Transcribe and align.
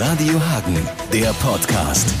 Radio 0.00 0.40
Hagen, 0.40 0.76
der 1.12 1.32
Podcast. 1.40 2.14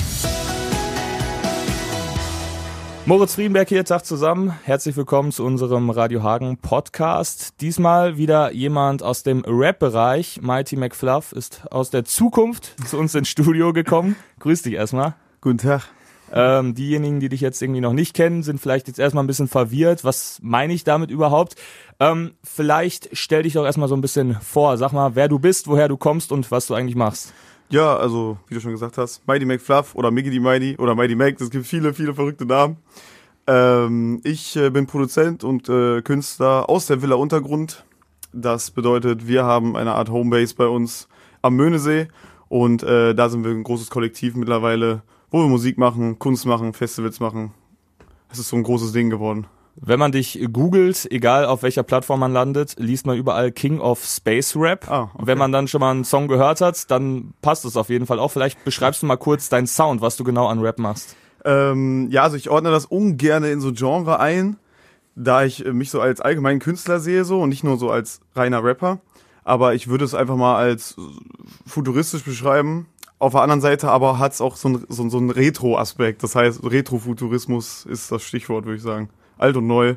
Moritz 3.06 3.36
Friedenberg 3.36 3.68
hier, 3.68 3.84
Tag 3.84 4.04
zusammen. 4.04 4.52
Herzlich 4.64 4.96
willkommen 4.96 5.30
zu 5.30 5.44
unserem 5.44 5.88
Radio 5.88 6.24
Hagen 6.24 6.58
Podcast. 6.58 7.60
Diesmal 7.60 8.16
wieder 8.16 8.50
jemand 8.50 9.04
aus 9.04 9.22
dem 9.22 9.44
Rap-Bereich. 9.46 10.40
Mighty 10.42 10.74
McFluff 10.74 11.30
ist 11.30 11.70
aus 11.70 11.90
der 11.90 12.04
Zukunft 12.04 12.74
zu 12.84 12.98
uns 12.98 13.14
ins 13.14 13.28
Studio 13.28 13.72
gekommen. 13.72 14.16
Grüß 14.40 14.62
dich 14.62 14.74
erstmal. 14.74 15.14
Guten 15.40 15.58
Tag. 15.58 15.88
Ähm, 16.32 16.74
diejenigen, 16.74 17.20
die 17.20 17.28
dich 17.28 17.40
jetzt 17.40 17.62
irgendwie 17.62 17.80
noch 17.80 17.92
nicht 17.92 18.14
kennen, 18.14 18.42
sind 18.42 18.60
vielleicht 18.60 18.88
jetzt 18.88 18.98
erstmal 18.98 19.24
ein 19.24 19.26
bisschen 19.28 19.48
verwirrt. 19.48 20.04
Was 20.04 20.38
meine 20.42 20.72
ich 20.72 20.84
damit 20.84 21.10
überhaupt? 21.10 21.54
Ähm, 22.00 22.32
vielleicht 22.44 23.08
stell 23.12 23.42
dich 23.42 23.54
doch 23.54 23.64
erstmal 23.64 23.88
so 23.88 23.96
ein 23.96 24.00
bisschen 24.00 24.34
vor. 24.40 24.76
Sag 24.76 24.92
mal, 24.92 25.14
wer 25.14 25.28
du 25.28 25.38
bist, 25.38 25.68
woher 25.68 25.88
du 25.88 25.96
kommst 25.96 26.32
und 26.32 26.50
was 26.50 26.66
du 26.66 26.74
eigentlich 26.74 26.96
machst. 26.96 27.32
Ja, 27.70 27.96
also, 27.96 28.38
wie 28.46 28.54
du 28.54 28.60
schon 28.60 28.72
gesagt 28.72 28.96
hast, 28.96 29.26
Mighty 29.26 29.44
McFluff 29.44 29.94
oder 29.94 30.10
Miggity 30.10 30.40
Mighty 30.40 30.76
oder 30.78 30.94
Mighty 30.94 31.14
Mac, 31.14 31.38
es 31.38 31.50
gibt 31.50 31.66
viele, 31.66 31.92
viele 31.92 32.14
verrückte 32.14 32.46
Namen. 32.46 32.78
Ähm, 33.46 34.20
ich 34.24 34.56
äh, 34.56 34.70
bin 34.70 34.86
Produzent 34.86 35.44
und 35.44 35.68
äh, 35.68 36.00
Künstler 36.02 36.68
aus 36.68 36.86
der 36.86 37.02
Villa 37.02 37.16
Untergrund. 37.16 37.84
Das 38.32 38.70
bedeutet, 38.70 39.26
wir 39.26 39.44
haben 39.44 39.76
eine 39.76 39.94
Art 39.94 40.10
Homebase 40.10 40.54
bei 40.54 40.66
uns 40.66 41.08
am 41.42 41.56
Möhnesee 41.56 42.08
und 42.48 42.82
äh, 42.82 43.14
da 43.14 43.28
sind 43.28 43.44
wir 43.44 43.50
ein 43.50 43.64
großes 43.64 43.90
Kollektiv 43.90 44.34
mittlerweile, 44.34 45.02
wo 45.30 45.40
wir 45.40 45.48
Musik 45.48 45.78
machen, 45.78 46.18
Kunst 46.18 46.46
machen, 46.46 46.72
Festivals 46.72 47.20
machen. 47.20 47.52
Es 48.30 48.38
ist 48.38 48.48
so 48.48 48.56
ein 48.56 48.62
großes 48.62 48.92
Ding 48.92 49.10
geworden. 49.10 49.46
Wenn 49.80 50.00
man 50.00 50.10
dich 50.10 50.40
googelt, 50.52 51.06
egal 51.10 51.44
auf 51.44 51.62
welcher 51.62 51.84
Plattform 51.84 52.20
man 52.20 52.32
landet, 52.32 52.74
liest 52.78 53.06
man 53.06 53.16
überall 53.16 53.52
King 53.52 53.78
of 53.78 54.04
Space 54.04 54.56
Rap. 54.56 54.90
Ah, 54.90 55.10
okay. 55.14 55.26
Wenn 55.26 55.38
man 55.38 55.52
dann 55.52 55.68
schon 55.68 55.80
mal 55.80 55.92
einen 55.92 56.04
Song 56.04 56.26
gehört 56.26 56.60
hat, 56.60 56.90
dann 56.90 57.32
passt 57.42 57.64
es 57.64 57.76
auf 57.76 57.88
jeden 57.88 58.06
Fall 58.06 58.18
auch. 58.18 58.30
Vielleicht 58.32 58.64
beschreibst 58.64 59.02
du 59.02 59.06
mal 59.06 59.16
kurz 59.16 59.48
deinen 59.48 59.68
Sound, 59.68 60.00
was 60.00 60.16
du 60.16 60.24
genau 60.24 60.48
an 60.48 60.58
Rap 60.58 60.78
machst. 60.78 61.14
Ähm, 61.44 62.08
ja, 62.10 62.24
also 62.24 62.36
ich 62.36 62.50
ordne 62.50 62.70
das 62.70 62.86
ungern 62.86 63.44
in 63.44 63.60
so 63.60 63.72
Genre 63.72 64.18
ein, 64.18 64.56
da 65.14 65.44
ich 65.44 65.64
äh, 65.64 65.72
mich 65.72 65.90
so 65.90 66.00
als 66.00 66.20
allgemeinen 66.20 66.58
Künstler 66.58 66.98
sehe 66.98 67.24
so 67.24 67.40
und 67.40 67.50
nicht 67.50 67.62
nur 67.62 67.78
so 67.78 67.90
als 67.90 68.20
reiner 68.34 68.64
Rapper. 68.64 68.98
Aber 69.44 69.74
ich 69.74 69.86
würde 69.86 70.04
es 70.04 70.14
einfach 70.14 70.36
mal 70.36 70.56
als 70.56 70.96
futuristisch 71.66 72.24
beschreiben. 72.24 72.86
Auf 73.18 73.32
der 73.32 73.42
anderen 73.42 73.60
Seite 73.60 73.90
aber 73.90 74.18
hat 74.18 74.32
es 74.32 74.40
auch 74.40 74.56
so 74.56 74.68
einen 74.68 74.86
so, 74.88 75.08
so 75.08 75.18
ein 75.18 75.30
Retro-Aspekt. 75.30 76.22
Das 76.22 76.34
heißt, 76.34 76.62
Retrofuturismus 76.64 77.84
ist 77.86 78.12
das 78.12 78.22
Stichwort, 78.22 78.64
würde 78.64 78.76
ich 78.76 78.82
sagen. 78.82 79.10
Alt 79.38 79.56
und 79.56 79.66
neu 79.66 79.96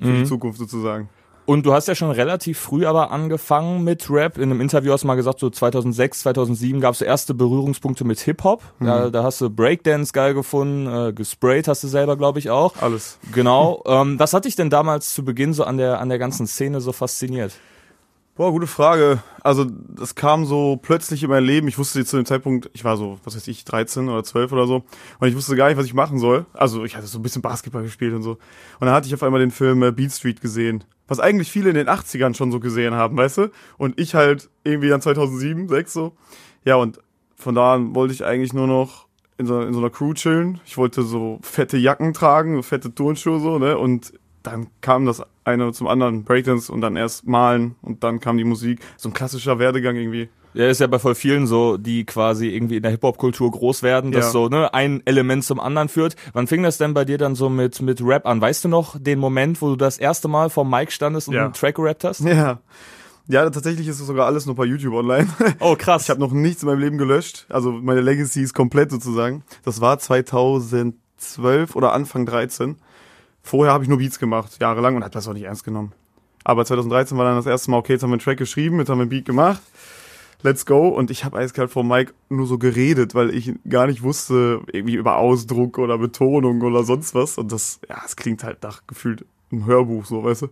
für 0.00 0.12
die 0.12 0.24
Zukunft 0.24 0.58
sozusagen. 0.58 1.08
Und 1.46 1.64
du 1.64 1.72
hast 1.72 1.86
ja 1.86 1.94
schon 1.94 2.10
relativ 2.10 2.58
früh 2.58 2.86
aber 2.86 3.12
angefangen 3.12 3.84
mit 3.84 4.10
Rap. 4.10 4.36
In 4.36 4.50
einem 4.50 4.60
Interview 4.60 4.92
hast 4.92 5.04
du 5.04 5.06
mal 5.06 5.14
gesagt, 5.14 5.38
so 5.38 5.48
2006, 5.48 6.20
2007 6.20 6.80
gab 6.80 6.94
es 6.94 7.00
erste 7.00 7.34
Berührungspunkte 7.34 8.04
mit 8.04 8.18
Hip-Hop. 8.18 8.62
Da, 8.80 9.10
da 9.10 9.22
hast 9.22 9.40
du 9.40 9.48
Breakdance 9.48 10.12
geil 10.12 10.34
gefunden, 10.34 10.88
äh, 10.88 11.12
gesprayt 11.12 11.68
hast 11.68 11.84
du 11.84 11.88
selber, 11.88 12.16
glaube 12.16 12.40
ich, 12.40 12.50
auch. 12.50 12.74
Alles. 12.82 13.20
Genau. 13.32 13.80
ähm, 13.86 14.18
was 14.18 14.34
hat 14.34 14.44
dich 14.44 14.56
denn 14.56 14.70
damals 14.70 15.14
zu 15.14 15.24
Beginn 15.24 15.52
so 15.52 15.62
an 15.62 15.76
der, 15.76 16.00
an 16.00 16.08
der 16.08 16.18
ganzen 16.18 16.48
Szene 16.48 16.80
so 16.80 16.90
fasziniert? 16.90 17.52
Boah, 18.36 18.52
gute 18.52 18.66
Frage. 18.66 19.22
Also, 19.42 19.64
das 19.64 20.14
kam 20.14 20.44
so 20.44 20.76
plötzlich 20.76 21.22
in 21.22 21.30
mein 21.30 21.42
Leben. 21.42 21.68
Ich 21.68 21.78
wusste 21.78 22.04
zu 22.04 22.16
dem 22.16 22.26
Zeitpunkt, 22.26 22.68
ich 22.74 22.84
war 22.84 22.98
so, 22.98 23.18
was 23.24 23.34
weiß 23.34 23.48
ich, 23.48 23.64
13 23.64 24.10
oder 24.10 24.22
12 24.22 24.52
oder 24.52 24.66
so. 24.66 24.84
Und 25.18 25.28
ich 25.28 25.34
wusste 25.34 25.56
gar 25.56 25.68
nicht, 25.68 25.78
was 25.78 25.86
ich 25.86 25.94
machen 25.94 26.18
soll. 26.18 26.44
Also, 26.52 26.84
ich 26.84 26.96
hatte 26.96 27.06
so 27.06 27.18
ein 27.18 27.22
bisschen 27.22 27.40
Basketball 27.40 27.82
gespielt 27.82 28.12
und 28.12 28.22
so. 28.22 28.32
Und 28.32 28.38
dann 28.82 28.90
hatte 28.90 29.06
ich 29.06 29.14
auf 29.14 29.22
einmal 29.22 29.40
den 29.40 29.50
Film 29.50 29.82
äh, 29.82 29.90
Beat 29.90 30.12
Street 30.12 30.42
gesehen. 30.42 30.84
Was 31.08 31.18
eigentlich 31.18 31.50
viele 31.50 31.70
in 31.70 31.76
den 31.76 31.88
80ern 31.88 32.34
schon 32.34 32.52
so 32.52 32.60
gesehen 32.60 32.92
haben, 32.92 33.16
weißt 33.16 33.38
du? 33.38 33.50
Und 33.78 33.98
ich 33.98 34.14
halt 34.14 34.50
irgendwie 34.64 34.90
dann 34.90 35.00
2007, 35.00 35.70
6 35.70 35.92
so. 35.94 36.12
Ja, 36.66 36.76
und 36.76 37.00
von 37.36 37.54
da 37.54 37.72
an 37.72 37.94
wollte 37.94 38.12
ich 38.12 38.26
eigentlich 38.26 38.52
nur 38.52 38.66
noch 38.66 39.06
in 39.38 39.46
so, 39.46 39.62
in 39.62 39.72
so 39.72 39.78
einer 39.78 39.88
Crew 39.88 40.12
chillen. 40.12 40.60
Ich 40.66 40.76
wollte 40.76 41.04
so 41.04 41.38
fette 41.40 41.78
Jacken 41.78 42.12
tragen, 42.12 42.56
so 42.56 42.62
fette 42.62 42.94
Turnschuhe 42.94 43.40
so, 43.40 43.58
ne? 43.58 43.78
Und 43.78 44.12
dann 44.42 44.66
kam 44.82 45.06
das 45.06 45.22
eine 45.46 45.72
zum 45.72 45.86
anderen, 45.86 46.24
Breakdance 46.24 46.72
und 46.72 46.80
dann 46.80 46.96
erst 46.96 47.26
malen 47.26 47.76
und 47.82 48.02
dann 48.04 48.20
kam 48.20 48.36
die 48.38 48.44
Musik. 48.44 48.80
So 48.96 49.08
ein 49.08 49.12
klassischer 49.12 49.58
Werdegang 49.58 49.96
irgendwie. 49.96 50.28
Ja, 50.54 50.68
ist 50.68 50.80
ja 50.80 50.86
bei 50.86 50.98
voll 50.98 51.14
vielen 51.14 51.46
so, 51.46 51.76
die 51.76 52.04
quasi 52.06 52.48
irgendwie 52.48 52.76
in 52.76 52.82
der 52.82 52.90
Hip-Hop-Kultur 52.90 53.50
groß 53.50 53.82
werden, 53.82 54.10
dass 54.10 54.26
Ja. 54.26 54.30
so 54.30 54.48
ne, 54.48 54.72
ein 54.72 55.02
Element 55.04 55.44
zum 55.44 55.60
anderen 55.60 55.88
führt. 55.90 56.16
Wann 56.32 56.46
fing 56.46 56.62
das 56.62 56.78
denn 56.78 56.94
bei 56.94 57.04
dir 57.04 57.18
dann 57.18 57.34
so 57.34 57.50
mit, 57.50 57.82
mit 57.82 58.00
Rap 58.02 58.26
an? 58.26 58.40
Weißt 58.40 58.64
du 58.64 58.68
noch 58.68 58.96
den 58.98 59.18
Moment, 59.18 59.60
wo 59.60 59.68
du 59.68 59.76
das 59.76 59.98
erste 59.98 60.28
Mal 60.28 60.48
vor 60.48 60.64
Mic 60.64 60.90
standest 60.92 61.28
und 61.28 61.34
Ja. 61.34 61.44
einen 61.44 61.52
Track 61.52 61.74
gerappt 61.74 62.04
hast? 62.04 62.20
Ja. 62.20 62.60
Ja, 63.28 63.50
tatsächlich 63.50 63.86
ist 63.88 64.00
es 64.00 64.06
sogar 64.06 64.24
alles 64.26 64.46
nur 64.46 64.54
bei 64.54 64.64
YouTube 64.64 64.94
online. 64.94 65.26
Oh, 65.60 65.74
krass. 65.76 66.04
Ich 66.04 66.10
habe 66.10 66.20
noch 66.20 66.32
nichts 66.32 66.62
in 66.62 66.68
meinem 66.70 66.78
Leben 66.80 66.96
gelöscht. 66.96 67.44
Also 67.50 67.70
meine 67.72 68.00
Legacy 68.00 68.40
ist 68.42 68.54
komplett 68.54 68.90
sozusagen. 68.90 69.42
Das 69.64 69.80
war 69.82 69.98
2012 69.98 71.74
oder 71.76 71.92
Anfang 71.92 72.24
13. 72.24 72.76
Vorher 73.46 73.72
habe 73.72 73.84
ich 73.84 73.88
nur 73.88 73.98
Beats 73.98 74.18
gemacht, 74.18 74.58
jahrelang 74.60 74.96
und 74.96 75.04
habe 75.04 75.12
das 75.12 75.28
auch 75.28 75.32
nicht 75.32 75.44
ernst 75.44 75.62
genommen. 75.62 75.92
Aber 76.42 76.64
2013 76.64 77.16
war 77.16 77.24
dann 77.24 77.36
das 77.36 77.46
erste 77.46 77.70
Mal, 77.70 77.76
okay, 77.76 77.92
jetzt 77.92 78.02
haben 78.02 78.10
wir 78.10 78.14
einen 78.14 78.20
Track 78.20 78.38
geschrieben, 78.38 78.80
jetzt 78.80 78.88
haben 78.88 78.98
wir 78.98 79.02
einen 79.02 79.10
Beat 79.10 79.24
gemacht. 79.24 79.62
Let's 80.42 80.66
go. 80.66 80.88
Und 80.88 81.12
ich 81.12 81.24
habe 81.24 81.38
eiskalt 81.38 81.70
vor 81.70 81.84
Mike 81.84 82.12
nur 82.28 82.48
so 82.48 82.58
geredet, 82.58 83.14
weil 83.14 83.30
ich 83.30 83.52
gar 83.68 83.86
nicht 83.86 84.02
wusste, 84.02 84.62
irgendwie 84.72 84.96
über 84.96 85.16
Ausdruck 85.16 85.78
oder 85.78 85.96
Betonung 85.96 86.60
oder 86.62 86.82
sonst 86.82 87.14
was. 87.14 87.38
Und 87.38 87.52
das, 87.52 87.78
ja, 87.88 88.02
es 88.04 88.16
klingt 88.16 88.42
halt 88.42 88.64
nach 88.64 88.82
gefühlt 88.88 89.24
ein 89.52 89.64
Hörbuch, 89.64 90.04
so, 90.04 90.24
weißt 90.24 90.42
du? 90.42 90.48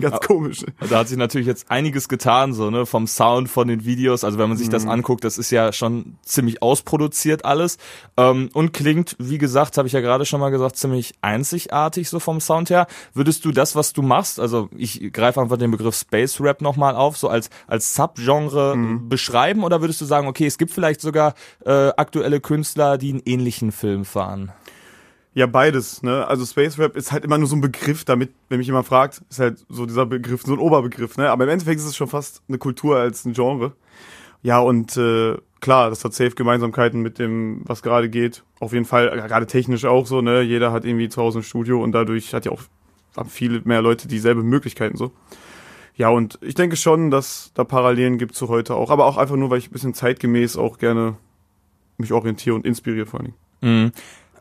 Ganz 0.00 0.20
komisch. 0.20 0.64
Da 0.90 0.98
hat 0.98 1.08
sich 1.08 1.16
natürlich 1.16 1.46
jetzt 1.46 1.70
einiges 1.70 2.08
getan, 2.08 2.52
so, 2.52 2.70
ne, 2.70 2.86
vom 2.86 3.06
Sound, 3.06 3.48
von 3.48 3.68
den 3.68 3.84
Videos. 3.84 4.24
Also 4.24 4.38
wenn 4.38 4.48
man 4.48 4.58
sich 4.58 4.68
das 4.68 4.86
anguckt, 4.86 5.22
das 5.22 5.38
ist 5.38 5.50
ja 5.52 5.72
schon 5.72 6.16
ziemlich 6.22 6.60
ausproduziert 6.62 7.44
alles. 7.44 7.78
Ähm, 8.16 8.50
und 8.52 8.72
klingt, 8.72 9.14
wie 9.18 9.38
gesagt, 9.38 9.78
habe 9.78 9.86
ich 9.86 9.94
ja 9.94 10.00
gerade 10.00 10.26
schon 10.26 10.40
mal 10.40 10.50
gesagt, 10.50 10.76
ziemlich 10.76 11.14
einzigartig 11.22 12.08
so 12.08 12.18
vom 12.18 12.40
Sound 12.40 12.70
her. 12.70 12.88
Würdest 13.14 13.44
du 13.44 13.52
das, 13.52 13.76
was 13.76 13.92
du 13.92 14.02
machst, 14.02 14.40
also 14.40 14.68
ich 14.76 15.12
greife 15.12 15.40
einfach 15.40 15.56
den 15.56 15.70
Begriff 15.70 15.94
Space 15.94 16.40
Rap 16.40 16.62
nochmal 16.62 16.96
auf, 16.96 17.16
so 17.16 17.28
als, 17.28 17.48
als 17.68 17.94
Subgenre 17.94 18.76
beschreiben 19.08 19.62
oder 19.62 19.80
würdest 19.80 20.00
du 20.00 20.04
sagen, 20.04 20.26
okay, 20.26 20.46
es 20.46 20.58
gibt 20.58 20.72
vielleicht 20.72 21.00
sogar 21.00 21.34
äh, 21.64 21.90
aktuelle 21.96 22.40
Künstler, 22.40 22.98
die 22.98 23.10
einen 23.10 23.22
ähnlichen 23.24 23.70
Film 23.70 24.04
fahren? 24.04 24.52
Ja, 25.34 25.46
beides, 25.46 26.02
ne? 26.02 26.26
Also 26.26 26.44
Space 26.44 26.78
Rap 26.78 26.94
ist 26.94 27.10
halt 27.10 27.24
immer 27.24 27.38
nur 27.38 27.48
so 27.48 27.56
ein 27.56 27.62
Begriff, 27.62 28.04
damit, 28.04 28.32
wenn 28.50 28.58
mich 28.58 28.66
jemand 28.66 28.86
fragt, 28.86 29.22
ist 29.30 29.38
halt 29.38 29.64
so 29.68 29.86
dieser 29.86 30.04
Begriff, 30.04 30.42
so 30.42 30.52
ein 30.52 30.58
Oberbegriff, 30.58 31.16
ne? 31.16 31.30
Aber 31.30 31.44
im 31.44 31.50
Endeffekt 31.50 31.80
ist 31.80 31.86
es 31.86 31.96
schon 31.96 32.08
fast 32.08 32.42
eine 32.48 32.58
Kultur 32.58 32.98
als 32.98 33.24
ein 33.24 33.32
Genre. 33.32 33.72
Ja, 34.42 34.58
und 34.58 34.96
äh, 34.96 35.36
klar, 35.60 35.88
das 35.88 36.04
hat 36.04 36.12
safe 36.12 36.32
Gemeinsamkeiten 36.32 37.00
mit 37.00 37.18
dem, 37.18 37.62
was 37.64 37.82
gerade 37.82 38.10
geht. 38.10 38.42
Auf 38.60 38.74
jeden 38.74 38.84
Fall, 38.84 39.08
gerade 39.10 39.46
technisch 39.46 39.86
auch 39.86 40.06
so, 40.06 40.20
ne? 40.20 40.42
Jeder 40.42 40.70
hat 40.70 40.84
irgendwie 40.84 41.08
zu 41.08 41.22
Hause 41.22 41.38
ein 41.38 41.44
Studio 41.44 41.82
und 41.82 41.92
dadurch 41.92 42.34
hat 42.34 42.44
ja 42.44 42.52
auch 42.52 42.62
haben 43.16 43.28
viele 43.28 43.60
mehr 43.64 43.82
Leute 43.82 44.08
dieselbe 44.08 44.42
Möglichkeiten 44.42 44.96
so. 44.96 45.12
Ja, 45.94 46.08
und 46.08 46.38
ich 46.40 46.54
denke 46.54 46.76
schon, 46.76 47.10
dass 47.10 47.52
da 47.54 47.64
Parallelen 47.64 48.18
gibt 48.18 48.34
zu 48.34 48.48
heute 48.48 48.74
auch. 48.74 48.90
Aber 48.90 49.04
auch 49.04 49.18
einfach 49.18 49.36
nur, 49.36 49.50
weil 49.50 49.58
ich 49.58 49.68
ein 49.68 49.72
bisschen 49.72 49.94
zeitgemäß 49.94 50.56
auch 50.56 50.78
gerne 50.78 51.16
mich 51.98 52.12
orientiere 52.12 52.54
und 52.54 52.64
inspiriere 52.64 53.06
vor 53.06 53.20
allen 53.20 53.34
Dingen. 53.60 53.92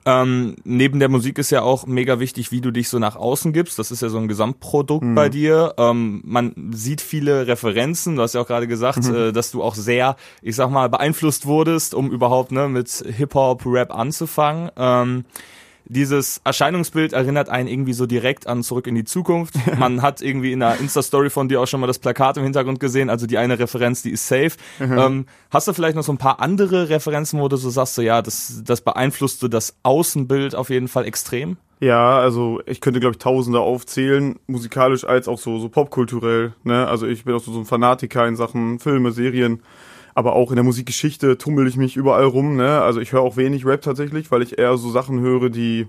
Ähm, 0.05 0.55
neben 0.63 0.99
der 0.99 1.09
Musik 1.09 1.37
ist 1.37 1.51
ja 1.51 1.61
auch 1.61 1.85
mega 1.85 2.19
wichtig, 2.19 2.51
wie 2.51 2.61
du 2.61 2.71
dich 2.71 2.89
so 2.89 2.97
nach 2.97 3.15
außen 3.15 3.53
gibst. 3.53 3.77
Das 3.77 3.91
ist 3.91 4.01
ja 4.01 4.09
so 4.09 4.17
ein 4.17 4.27
Gesamtprodukt 4.27 5.05
bei 5.15 5.29
dir. 5.29 5.75
Ähm, 5.77 6.21
man 6.23 6.71
sieht 6.71 7.01
viele 7.01 7.47
Referenzen. 7.47 8.15
Du 8.15 8.23
hast 8.23 8.33
ja 8.33 8.41
auch 8.41 8.47
gerade 8.47 8.67
gesagt, 8.67 9.05
äh, 9.07 9.31
dass 9.31 9.51
du 9.51 9.61
auch 9.61 9.75
sehr, 9.75 10.15
ich 10.41 10.55
sag 10.55 10.71
mal, 10.71 10.89
beeinflusst 10.89 11.45
wurdest, 11.45 11.93
um 11.93 12.09
überhaupt 12.11 12.51
ne, 12.51 12.67
mit 12.67 12.89
Hip-Hop, 12.89 13.63
Rap 13.65 13.93
anzufangen. 13.93 14.71
Ähm, 14.75 15.25
dieses 15.85 16.41
Erscheinungsbild 16.43 17.13
erinnert 17.13 17.49
einen 17.49 17.67
irgendwie 17.67 17.93
so 17.93 18.05
direkt 18.05 18.47
an 18.47 18.63
Zurück 18.63 18.87
in 18.87 18.95
die 18.95 19.03
Zukunft. 19.03 19.55
Man 19.77 20.01
hat 20.01 20.21
irgendwie 20.21 20.51
in 20.51 20.61
einer 20.61 20.79
Insta-Story 20.79 21.29
von 21.29 21.49
dir 21.49 21.61
auch 21.61 21.67
schon 21.67 21.79
mal 21.79 21.87
das 21.87 21.99
Plakat 21.99 22.37
im 22.37 22.43
Hintergrund 22.43 22.79
gesehen, 22.79 23.09
also 23.09 23.27
die 23.27 23.37
eine 23.37 23.59
Referenz, 23.59 24.01
die 24.01 24.11
ist 24.11 24.27
safe. 24.27 24.51
Ähm, 24.79 25.25
hast 25.49 25.67
du 25.67 25.73
vielleicht 25.73 25.95
noch 25.95 26.03
so 26.03 26.11
ein 26.11 26.17
paar 26.17 26.39
andere 26.39 26.89
Referenzen, 26.89 27.39
wo 27.39 27.47
du 27.47 27.57
so 27.57 27.69
sagst, 27.69 27.95
so 27.95 28.01
ja, 28.01 28.21
das, 28.21 28.61
das 28.65 28.81
beeinflusst 28.81 29.39
so 29.39 29.47
das 29.47 29.75
Außenbild 29.83 30.55
auf 30.55 30.69
jeden 30.69 30.87
Fall 30.87 31.05
extrem? 31.05 31.57
Ja, 31.81 32.19
also 32.19 32.61
ich 32.67 32.79
könnte, 32.79 32.99
glaube 32.99 33.13
ich, 33.13 33.17
Tausende 33.17 33.59
aufzählen, 33.59 34.39
musikalisch 34.45 35.03
als 35.03 35.27
auch 35.27 35.39
so, 35.39 35.57
so 35.57 35.67
popkulturell. 35.67 36.53
Ne? 36.63 36.87
Also 36.87 37.07
ich 37.07 37.25
bin 37.25 37.33
auch 37.33 37.41
so, 37.41 37.51
so 37.51 37.59
ein 37.59 37.65
Fanatiker 37.65 38.27
in 38.27 38.35
Sachen 38.35 38.77
Filme, 38.77 39.11
Serien, 39.11 39.63
aber 40.13 40.33
auch 40.33 40.51
in 40.51 40.55
der 40.55 40.63
Musikgeschichte 40.63 41.37
tummel 41.37 41.67
ich 41.67 41.77
mich 41.77 41.95
überall 41.95 42.25
rum. 42.25 42.55
Ne? 42.55 42.81
Also 42.81 42.99
ich 42.99 43.11
höre 43.11 43.21
auch 43.21 43.37
wenig 43.37 43.65
Rap 43.65 43.81
tatsächlich, 43.81 44.31
weil 44.31 44.41
ich 44.41 44.57
eher 44.57 44.77
so 44.77 44.89
Sachen 44.89 45.19
höre, 45.19 45.49
die 45.49 45.87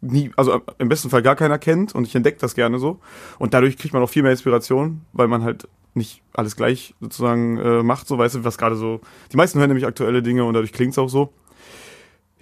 nie, 0.00 0.30
also 0.36 0.60
im 0.78 0.88
besten 0.88 1.10
Fall 1.10 1.22
gar 1.22 1.36
keiner 1.36 1.58
kennt 1.58 1.94
und 1.94 2.06
ich 2.06 2.14
entdecke 2.14 2.38
das 2.40 2.54
gerne 2.54 2.78
so. 2.78 3.00
Und 3.38 3.54
dadurch 3.54 3.76
kriegt 3.76 3.94
man 3.94 4.02
auch 4.02 4.10
viel 4.10 4.22
mehr 4.22 4.32
Inspiration, 4.32 5.02
weil 5.12 5.28
man 5.28 5.42
halt 5.42 5.68
nicht 5.94 6.22
alles 6.34 6.56
gleich 6.56 6.94
sozusagen 7.00 7.58
äh, 7.58 7.82
macht, 7.82 8.06
so 8.06 8.18
weißt 8.18 8.36
du, 8.36 8.44
was 8.44 8.58
gerade 8.58 8.76
so. 8.76 9.00
Die 9.32 9.36
meisten 9.36 9.58
hören 9.58 9.68
nämlich 9.68 9.86
aktuelle 9.86 10.22
Dinge 10.22 10.44
und 10.44 10.54
dadurch 10.54 10.72
klingt's 10.72 10.98
auch 10.98 11.08
so. 11.08 11.32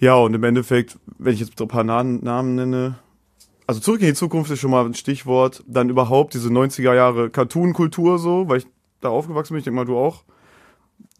Ja, 0.01 0.17
und 0.17 0.35
im 0.35 0.43
Endeffekt, 0.43 0.99
wenn 1.19 1.35
ich 1.35 1.41
jetzt 1.41 1.61
ein 1.61 1.69
paar 1.69 1.85
Namen, 1.85 2.23
Namen 2.23 2.57
nenne, 2.57 2.99
also 3.67 3.81
zurück 3.81 4.01
in 4.01 4.09
die 4.09 4.15
Zukunft 4.15 4.51
ist 4.51 4.59
schon 4.59 4.73
mal 4.73 4.85
ein 4.85 4.95
Stichwort, 4.95 5.63
dann 5.67 5.89
überhaupt 5.89 6.35
diese 6.35 6.49
90er 6.49 6.95
Jahre 6.95 7.31
Cartoon-Kultur 7.31 8.19
so, 8.19 8.49
weil 8.49 8.59
ich 8.59 8.67
da 9.01 9.09
aufgewachsen 9.09 9.55
bin, 9.55 9.59
ich 9.59 9.65
denke 9.65 9.77
mal 9.77 9.87
du 9.87 9.97
auch. 9.97 10.25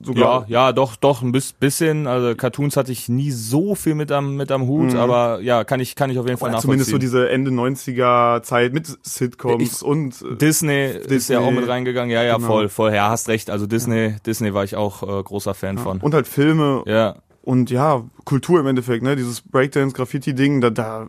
Sogar. 0.05 0.45
Ja, 0.49 0.67
ja, 0.69 0.73
doch, 0.73 0.97
doch, 0.97 1.23
ein 1.23 1.33
bisschen. 1.33 2.07
Also 2.07 2.35
Cartoons 2.37 2.77
hatte 2.77 2.93
ich 2.93 3.09
nie 3.09 3.31
so 3.31 3.75
viel 3.75 3.95
mit 3.95 4.13
am, 4.13 4.37
mit 4.37 4.51
am 4.53 4.67
Hut, 4.67 4.93
Mhm. 4.93 4.99
aber 4.99 5.41
ja, 5.41 5.65
kann 5.65 5.81
ich, 5.81 5.97
kann 5.97 6.11
ich 6.11 6.19
auf 6.19 6.27
jeden 6.27 6.39
Fall 6.39 6.49
Oder 6.51 6.57
nachvollziehen. 6.59 6.85
zumindest 6.85 6.91
so 6.91 6.99
diese 6.99 7.29
Ende 7.31 7.51
90er 7.51 8.43
Zeit 8.43 8.73
mit 8.73 8.87
Sitcoms 9.03 9.63
Ich- 9.81 9.83
und 9.83 10.23
äh, 10.23 10.37
Disney, 10.37 10.85
ist 10.87 10.95
ja 11.03 11.07
Disney. 11.09 11.37
auch 11.37 11.51
mit 11.51 11.69
reingegangen. 11.69 12.11
Ja, 12.11 12.23
ja, 12.23 12.37
Genau. 12.37 12.47
voll, 12.47 12.69
voll. 12.69 12.95
Ja, 12.95 13.09
hast 13.11 13.29
recht. 13.29 13.51
Also 13.51 13.67
Disney, 13.67 14.17
Disney 14.27 14.55
war 14.55 14.65
ich 14.65 14.77
auch 14.77 15.03
äh, 15.03 15.23
großer 15.23 15.55
Fan 15.55 15.79
von. 15.79 16.01
und 16.01 16.15
halt 16.15 16.27
Filme 16.29 16.83
Ja, 16.87 17.17
und 17.43 17.71
ja, 17.71 18.03
Kultur 18.25 18.61
im 18.61 18.67
Endeffekt, 18.67 19.03
ne? 19.03 19.17
Dieses 19.17 19.41
Breakdance, 19.41 19.95
Graffiti-Ding, 19.95 20.61
da, 20.61 20.71
da 20.71 21.09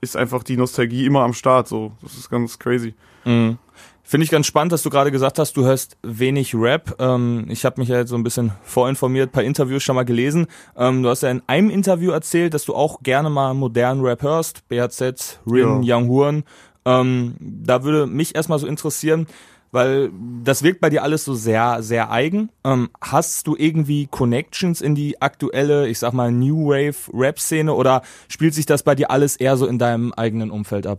ist 0.00 0.16
einfach 0.16 0.42
die 0.42 0.56
Nostalgie 0.56 1.06
immer 1.06 1.20
am 1.20 1.32
Start. 1.32 1.68
So, 1.68 1.92
das 2.02 2.14
ist 2.16 2.28
ganz 2.28 2.58
crazy. 2.58 2.94
Mhm. 3.24 3.56
Finde 4.04 4.24
ich 4.24 4.30
ganz 4.30 4.46
spannend, 4.46 4.72
dass 4.72 4.82
du 4.82 4.90
gerade 4.90 5.12
gesagt 5.12 5.38
hast, 5.38 5.56
du 5.56 5.64
hörst 5.64 5.96
wenig 6.02 6.54
Rap. 6.54 6.96
Ähm, 6.98 7.46
ich 7.48 7.64
habe 7.64 7.80
mich 7.80 7.88
ja 7.88 7.98
jetzt 7.98 8.10
so 8.10 8.16
ein 8.16 8.24
bisschen 8.24 8.52
vorinformiert, 8.62 9.32
paar 9.32 9.44
Interviews 9.44 9.82
schon 9.82 9.94
mal 9.94 10.04
gelesen. 10.04 10.48
Ähm, 10.76 11.02
du 11.02 11.08
hast 11.08 11.22
ja 11.22 11.30
in 11.30 11.42
einem 11.46 11.70
Interview 11.70 12.10
erzählt, 12.10 12.52
dass 12.52 12.64
du 12.64 12.74
auch 12.74 13.02
gerne 13.02 13.30
mal 13.30 13.54
modernen 13.54 14.02
Rap 14.02 14.22
hörst. 14.22 14.68
BHZ, 14.68 15.40
Rin, 15.46 15.82
Young 15.84 16.08
Horn. 16.08 16.44
Ähm, 16.84 17.36
da 17.40 17.84
würde 17.84 18.06
mich 18.08 18.34
erstmal 18.34 18.58
so 18.58 18.66
interessieren, 18.66 19.28
weil 19.70 20.10
das 20.42 20.62
wirkt 20.62 20.80
bei 20.80 20.90
dir 20.90 21.04
alles 21.04 21.24
so 21.24 21.34
sehr, 21.34 21.82
sehr 21.82 22.10
eigen. 22.10 22.50
Ähm, 22.64 22.90
hast 23.00 23.46
du 23.46 23.56
irgendwie 23.56 24.08
Connections 24.08 24.80
in 24.80 24.96
die 24.96 25.22
aktuelle, 25.22 25.88
ich 25.88 26.00
sag 26.00 26.12
mal, 26.12 26.32
New 26.32 26.66
Wave 26.66 27.10
Rap-Szene 27.14 27.72
oder 27.72 28.02
spielt 28.28 28.52
sich 28.52 28.66
das 28.66 28.82
bei 28.82 28.96
dir 28.96 29.10
alles 29.12 29.36
eher 29.36 29.56
so 29.56 29.66
in 29.66 29.78
deinem 29.78 30.12
eigenen 30.12 30.50
Umfeld 30.50 30.86
ab? 30.86 30.98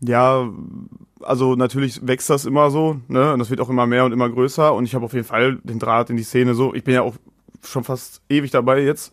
Ja, 0.00 0.50
also 1.20 1.56
natürlich 1.56 2.06
wächst 2.06 2.28
das 2.28 2.44
immer 2.44 2.70
so, 2.70 3.00
ne? 3.08 3.32
Und 3.32 3.38
das 3.38 3.50
wird 3.50 3.60
auch 3.60 3.70
immer 3.70 3.86
mehr 3.86 4.04
und 4.04 4.12
immer 4.12 4.28
größer. 4.28 4.74
Und 4.74 4.84
ich 4.84 4.94
habe 4.94 5.04
auf 5.04 5.14
jeden 5.14 5.26
Fall 5.26 5.58
den 5.62 5.78
Draht 5.78 6.10
in 6.10 6.16
die 6.16 6.22
Szene 6.22 6.54
so. 6.54 6.74
Ich 6.74 6.84
bin 6.84 6.94
ja 6.94 7.02
auch 7.02 7.14
schon 7.62 7.84
fast 7.84 8.22
ewig 8.28 8.50
dabei 8.50 8.82
jetzt. 8.82 9.12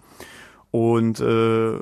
Und 0.71 1.19
äh, 1.19 1.79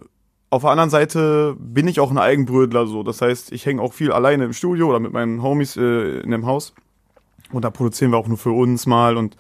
auf 0.50 0.62
der 0.64 0.72
anderen 0.72 0.90
Seite 0.90 1.56
bin 1.58 1.88
ich 1.88 2.00
auch 2.00 2.12
ein 2.12 2.18
Eigenbrödler 2.18 2.86
so. 2.86 3.04
Das 3.04 3.22
heißt, 3.22 3.52
ich 3.52 3.66
hänge 3.66 3.82
auch 3.82 3.94
viel 3.94 4.12
alleine 4.12 4.46
im 4.46 4.54
Studio 4.54 4.90
oder 4.90 5.00
mit 5.00 5.14
meinen 5.14 5.42
Homies 5.42 5.78
äh, 5.78 6.20
in 6.20 6.32
dem 6.32 6.46
Haus. 6.46 6.74
Und 7.52 7.64
da 7.66 7.70
produzieren 7.70 8.12
wir 8.12 8.18
auch 8.18 8.28
nur 8.28 8.38
für 8.38 8.52
uns 8.52 8.86
mal. 8.86 9.18
Und 9.18 9.36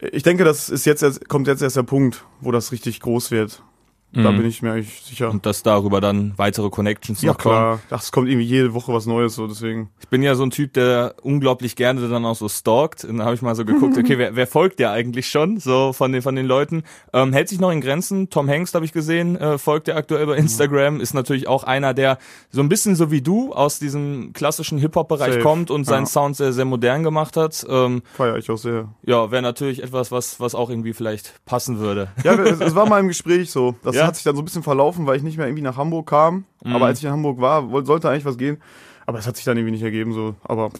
ich 0.00 0.22
denke, 0.22 0.44
das 0.44 0.68
ist 0.68 0.86
jetzt 0.86 1.02
erst, 1.02 1.28
kommt 1.28 1.46
jetzt 1.46 1.62
erst 1.62 1.76
der 1.76 1.82
Punkt, 1.82 2.24
wo 2.40 2.52
das 2.52 2.72
richtig 2.72 3.00
groß 3.00 3.30
wird. 3.30 3.62
Da 4.10 4.32
Mhm. 4.32 4.38
bin 4.38 4.46
ich 4.46 4.62
mir 4.62 4.72
eigentlich 4.72 5.02
sicher. 5.02 5.28
Und 5.30 5.44
dass 5.44 5.62
darüber 5.62 6.00
dann 6.00 6.32
weitere 6.38 6.70
Connections 6.70 7.20
ja 7.20 7.32
noch 7.32 7.38
kommen. 7.38 7.54
klar, 7.54 7.80
Ach, 7.90 8.00
es 8.02 8.10
kommt 8.10 8.28
irgendwie 8.28 8.46
jede 8.46 8.72
Woche 8.72 8.90
was 8.92 9.04
Neues, 9.04 9.34
so 9.34 9.46
deswegen. 9.46 9.90
Ich 10.00 10.08
bin 10.08 10.22
ja 10.22 10.34
so 10.34 10.44
ein 10.44 10.50
Typ, 10.50 10.72
der 10.72 11.14
unglaublich 11.22 11.76
gerne 11.76 12.08
dann 12.08 12.24
auch 12.24 12.34
so 12.34 12.48
stalkt. 12.48 13.04
Und 13.04 13.18
dann 13.18 13.26
habe 13.26 13.34
ich 13.34 13.42
mal 13.42 13.54
so 13.54 13.66
geguckt, 13.66 13.98
okay, 13.98 14.16
wer, 14.16 14.34
wer 14.34 14.46
folgt 14.46 14.78
der 14.78 14.92
eigentlich 14.92 15.28
schon? 15.28 15.60
So 15.60 15.92
von 15.92 16.10
den 16.12 16.22
von 16.22 16.34
den 16.36 16.46
Leuten. 16.46 16.84
Ähm, 17.12 17.34
hält 17.34 17.50
sich 17.50 17.60
noch 17.60 17.70
in 17.70 17.82
Grenzen. 17.82 18.30
Tom 18.30 18.48
Hanks 18.48 18.72
habe 18.72 18.86
ich 18.86 18.92
gesehen, 18.92 19.36
äh, 19.36 19.58
folgt 19.58 19.88
der 19.88 19.96
aktuell 19.96 20.24
bei 20.26 20.36
Instagram. 20.36 21.00
Ist 21.00 21.12
natürlich 21.12 21.46
auch 21.46 21.64
einer, 21.64 21.92
der 21.92 22.16
so 22.50 22.62
ein 22.62 22.70
bisschen 22.70 22.96
so 22.96 23.10
wie 23.10 23.20
du 23.20 23.52
aus 23.52 23.78
diesem 23.78 24.32
klassischen 24.32 24.78
Hip-Hop-Bereich 24.78 25.40
kommt 25.40 25.70
und 25.70 25.84
seinen 25.84 26.04
ja. 26.04 26.06
Sound 26.06 26.34
sehr, 26.36 26.54
sehr 26.54 26.64
modern 26.64 27.02
gemacht 27.02 27.36
hat. 27.36 27.66
Ähm, 27.68 28.02
Feier 28.16 28.36
ich 28.38 28.50
auch 28.50 28.56
sehr. 28.56 28.88
ja, 29.04 29.30
wäre 29.30 29.42
natürlich 29.42 29.82
etwas, 29.82 30.10
was, 30.10 30.40
was 30.40 30.54
auch 30.54 30.70
irgendwie 30.70 30.94
vielleicht 30.94 31.44
passen 31.44 31.78
würde. 31.78 32.08
Ja, 32.24 32.32
es, 32.32 32.58
es 32.60 32.74
war 32.74 32.86
mal 32.88 33.00
im 33.00 33.08
Gespräch 33.08 33.50
so. 33.50 33.74
Das 33.82 33.97
Ja? 33.98 34.06
hat 34.06 34.14
sich 34.16 34.24
dann 34.24 34.36
so 34.36 34.42
ein 34.42 34.44
bisschen 34.44 34.62
verlaufen, 34.62 35.06
weil 35.06 35.16
ich 35.16 35.22
nicht 35.22 35.36
mehr 35.38 35.46
irgendwie 35.46 35.62
nach 35.62 35.76
Hamburg 35.76 36.08
kam. 36.08 36.44
Mhm. 36.64 36.74
Aber 36.76 36.86
als 36.86 36.98
ich 36.98 37.04
in 37.04 37.10
Hamburg 37.10 37.40
war, 37.40 37.68
sollte 37.84 38.08
eigentlich 38.10 38.24
was 38.24 38.38
gehen. 38.38 38.60
Aber 39.06 39.18
es 39.18 39.26
hat 39.26 39.36
sich 39.36 39.44
dann 39.44 39.56
irgendwie 39.56 39.72
nicht 39.72 39.82
ergeben 39.82 40.12
so. 40.12 40.34
Aber 40.44 40.70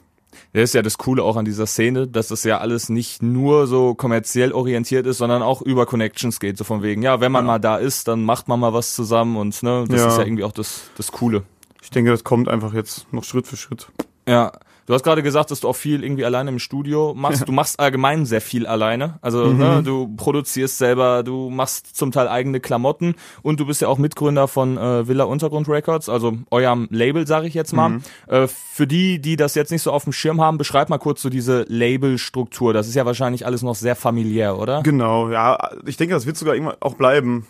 Das 0.53 0.63
ist 0.65 0.75
ja 0.75 0.83
das 0.83 0.99
Coole 0.99 1.23
auch 1.25 1.37
an 1.37 1.45
dieser 1.47 1.67
Szene, 1.67 2.07
dass 2.07 2.29
das 2.29 2.45
ja 2.45 2.59
alles 2.59 2.89
nicht 2.91 3.23
nur 3.23 3.67
so 3.67 3.95
kommerziell 3.95 4.53
orientiert 4.53 5.07
ist, 5.07 5.19
sondern 5.19 5.43
auch 5.43 5.63
über 5.63 5.87
Connections 5.87 6.39
geht. 6.39 6.59
So 6.59 6.65
von 6.65 6.83
wegen, 6.83 7.03
ja, 7.03 7.21
wenn 7.21 7.33
man 7.33 7.47
mal 7.47 7.59
da 7.59 7.77
ist, 7.79 8.07
dann 8.09 8.23
macht 8.25 8.47
man 8.49 8.61
mal 8.61 8.73
was 8.73 8.95
zusammen 8.95 9.37
und 9.37 9.63
ne, 9.63 9.85
das 9.89 10.01
Ja. 10.01 10.09
ist 10.09 10.19
ja 10.19 10.25
irgendwie 10.25 10.45
auch 10.45 10.53
das, 10.53 10.83
das 10.97 11.11
Coole. 11.13 11.43
ich 11.83 11.91
denke, 11.91 12.11
das 12.11 12.23
kommt 12.25 12.49
einfach 12.49 12.75
jetzt 12.75 13.11
noch 13.13 13.25
Schritt 13.25 13.47
für 13.47 13.57
Schritt. 13.57 13.89
Ja. 14.29 14.53
Du 14.89 14.95
hast 14.95 15.03
gerade 15.03 15.23
gesagt, 15.23 15.51
dass 15.51 15.61
du 15.61 15.69
auch 15.69 15.77
viel 15.77 16.03
irgendwie 16.03 16.25
alleine 16.25 16.49
im 16.49 16.59
Studio 16.59 17.13
machst. 17.15 17.47
Du 17.47 17.53
machst 17.53 17.79
allgemein 17.79 18.25
sehr 18.25 18.41
viel 18.41 18.67
alleine. 18.67 19.19
Also 19.21 19.45
Mhm. 19.45 19.59
ne, 19.59 19.83
du 19.85 20.09
produzierst 20.17 20.79
selber, 20.79 21.23
du 21.23 21.51
machst 21.51 21.95
zum 21.95 22.11
Teil 22.11 22.27
eigene 22.27 22.59
Klamotten 22.59 23.15
und 23.43 23.61
du 23.61 23.67
bist 23.67 23.83
ja 23.83 23.89
auch 23.89 23.99
Mitgründer 23.99 24.49
von 24.49 24.79
äh, 24.79 25.07
Villa 25.07 25.25
Untergrund 25.25 25.69
Records, 25.69 26.09
also 26.09 26.39
eurem 26.51 26.89
Label, 26.91 27.27
sage 27.27 27.47
ich 27.47 27.53
jetzt 27.53 27.75
mal. 27.75 27.91
Mhm. 27.91 28.03
Äh, 28.29 28.49
für 28.49 28.87
die, 28.87 29.21
die 29.21 29.37
das 29.37 29.55
jetzt 29.55 29.71
nicht 29.73 29.83
so 29.83 29.93
auf 29.93 30.05
dem 30.05 30.15
Schirm 30.15 30.41
haben, 30.41 30.57
beschreib 30.57 30.89
mal 30.89 30.97
kurz 30.97 31.21
so 31.21 31.29
diese 31.29 31.67
Labelstruktur. 31.69 32.73
Das 32.73 32.89
ist 32.89 32.95
ja 32.95 33.05
wahrscheinlich 33.05 33.45
alles 33.45 33.61
noch 33.61 33.75
sehr 33.75 33.95
familiär, 33.95 34.59
oder? 34.59 34.83
Genau, 34.83 35.29
ja. 35.29 35.69
Ich 35.85 35.99
denke, 35.99 36.15
das 36.15 36.25
wird 36.25 36.39
sogar 36.39 36.55
irgendwann 36.55 36.77
auch 36.81 36.95
bleiben. 36.95 37.47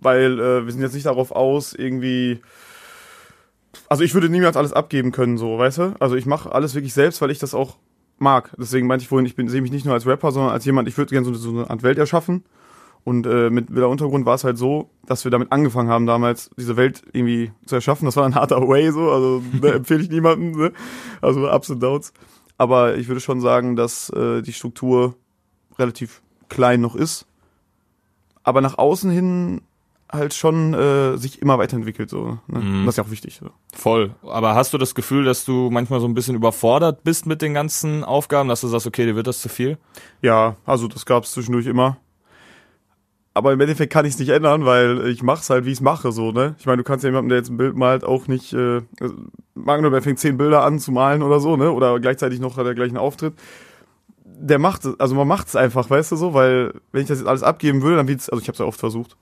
Weil 0.00 0.40
äh, 0.40 0.64
wir 0.64 0.72
sind 0.72 0.80
jetzt 0.80 0.94
nicht 0.94 1.04
darauf 1.06 1.30
aus, 1.30 1.74
irgendwie. 1.74 2.40
Also 3.88 4.04
ich 4.04 4.14
würde 4.14 4.28
niemals 4.28 4.56
alles 4.56 4.72
abgeben 4.72 5.12
können, 5.12 5.38
so, 5.38 5.58
weißt 5.58 5.78
du? 5.78 5.94
Also 6.00 6.16
ich 6.16 6.26
mache 6.26 6.52
alles 6.52 6.74
wirklich 6.74 6.94
selbst, 6.94 7.20
weil 7.20 7.30
ich 7.30 7.38
das 7.38 7.54
auch 7.54 7.76
mag. 8.18 8.52
Deswegen 8.58 8.86
meinte 8.86 9.02
ich 9.02 9.08
vorhin, 9.08 9.26
ich 9.26 9.34
sehe 9.50 9.62
mich 9.62 9.72
nicht 9.72 9.84
nur 9.84 9.94
als 9.94 10.06
Rapper, 10.06 10.32
sondern 10.32 10.52
als 10.52 10.64
jemand, 10.64 10.88
ich 10.88 10.96
würde 10.96 11.10
gerne 11.10 11.26
so, 11.26 11.34
so 11.34 11.50
eine 11.50 11.70
Art 11.70 11.82
Welt 11.82 11.98
erschaffen. 11.98 12.44
Und 13.04 13.26
äh, 13.26 13.50
mit 13.50 13.74
Villa 13.74 13.86
Untergrund 13.86 14.24
war 14.24 14.34
es 14.34 14.44
halt 14.44 14.56
so, 14.56 14.88
dass 15.06 15.24
wir 15.24 15.30
damit 15.30 15.52
angefangen 15.52 15.90
haben, 15.90 16.06
damals 16.06 16.50
diese 16.56 16.76
Welt 16.78 17.02
irgendwie 17.12 17.52
zu 17.66 17.74
erschaffen. 17.74 18.06
Das 18.06 18.16
war 18.16 18.24
ein 18.24 18.34
harter 18.34 18.66
Way 18.66 18.92
so, 18.92 19.10
also 19.10 19.42
ne, 19.60 19.72
empfehle 19.74 20.02
ich 20.02 20.08
niemandem, 20.08 20.52
ne? 20.52 20.72
Also 21.20 21.50
Ups 21.50 21.68
und 21.68 21.82
Downs. 21.82 22.14
Aber 22.56 22.96
ich 22.96 23.08
würde 23.08 23.20
schon 23.20 23.42
sagen, 23.42 23.76
dass 23.76 24.08
äh, 24.10 24.40
die 24.40 24.54
Struktur 24.54 25.16
relativ 25.78 26.22
klein 26.48 26.80
noch 26.80 26.96
ist. 26.96 27.26
Aber 28.42 28.62
nach 28.62 28.78
außen 28.78 29.10
hin 29.10 29.60
halt 30.10 30.34
schon 30.34 30.74
äh, 30.74 31.16
sich 31.16 31.42
immer 31.42 31.58
weiterentwickelt. 31.58 32.10
So, 32.10 32.38
ne? 32.46 32.60
Mhm. 32.60 32.84
Das 32.86 32.94
ist 32.94 32.98
ja 32.98 33.04
auch 33.04 33.10
wichtig. 33.10 33.40
So. 33.42 33.50
Voll. 33.74 34.14
Aber 34.22 34.54
hast 34.54 34.72
du 34.72 34.78
das 34.78 34.94
Gefühl, 34.94 35.24
dass 35.24 35.44
du 35.44 35.70
manchmal 35.70 36.00
so 36.00 36.06
ein 36.06 36.14
bisschen 36.14 36.36
überfordert 36.36 37.04
bist 37.04 37.26
mit 37.26 37.42
den 37.42 37.54
ganzen 37.54 38.04
Aufgaben, 38.04 38.48
dass 38.48 38.60
du 38.60 38.68
sagst, 38.68 38.86
okay, 38.86 39.04
dir 39.04 39.16
wird 39.16 39.26
das 39.26 39.40
zu 39.40 39.48
viel? 39.48 39.78
Ja, 40.22 40.56
also 40.64 40.88
das 40.88 41.06
gab 41.06 41.24
es 41.24 41.32
zwischendurch 41.32 41.66
immer. 41.66 41.98
Aber 43.36 43.52
im 43.52 43.60
Endeffekt 43.60 43.92
kann 43.92 44.04
ich 44.04 44.14
es 44.14 44.20
nicht 44.20 44.28
ändern, 44.28 44.64
weil 44.64 45.08
ich 45.08 45.24
mach's 45.24 45.50
halt, 45.50 45.64
wie 45.64 45.70
ich 45.70 45.78
es 45.78 45.80
mache, 45.80 46.12
so, 46.12 46.30
ne? 46.30 46.54
Ich 46.60 46.66
meine, 46.66 46.78
du 46.78 46.84
kannst 46.84 47.02
ja 47.02 47.08
jemandem, 47.10 47.30
der 47.30 47.38
jetzt 47.38 47.50
ein 47.50 47.56
Bild 47.56 47.76
malt, 47.76 48.04
auch 48.04 48.28
nicht, 48.28 48.52
äh, 48.52 48.82
Magnum, 49.54 49.90
der 49.90 50.02
fängt 50.02 50.20
zehn 50.20 50.36
Bilder 50.36 50.62
an 50.62 50.78
zu 50.78 50.92
malen 50.92 51.20
oder 51.20 51.40
so, 51.40 51.56
ne? 51.56 51.72
Oder 51.72 51.98
gleichzeitig 51.98 52.38
noch 52.38 52.56
hat 52.56 52.66
er 52.66 52.76
gleich 52.76 52.90
einen 52.90 52.96
Auftritt. 52.96 53.34
Der 54.24 54.60
macht 54.60 54.84
es, 54.84 55.00
also 55.00 55.16
man 55.16 55.26
macht's 55.26 55.56
einfach, 55.56 55.90
weißt 55.90 56.12
du 56.12 56.16
so, 56.16 56.32
weil 56.32 56.74
wenn 56.92 57.02
ich 57.02 57.08
das 57.08 57.18
jetzt 57.18 57.26
alles 57.26 57.42
abgeben 57.42 57.82
würde, 57.82 57.96
dann 57.96 58.06
wird's, 58.06 58.28
also 58.28 58.40
ich 58.40 58.46
habe 58.46 58.54
es 58.54 58.60
ja 58.60 58.66
oft 58.66 58.78
versucht, 58.78 59.16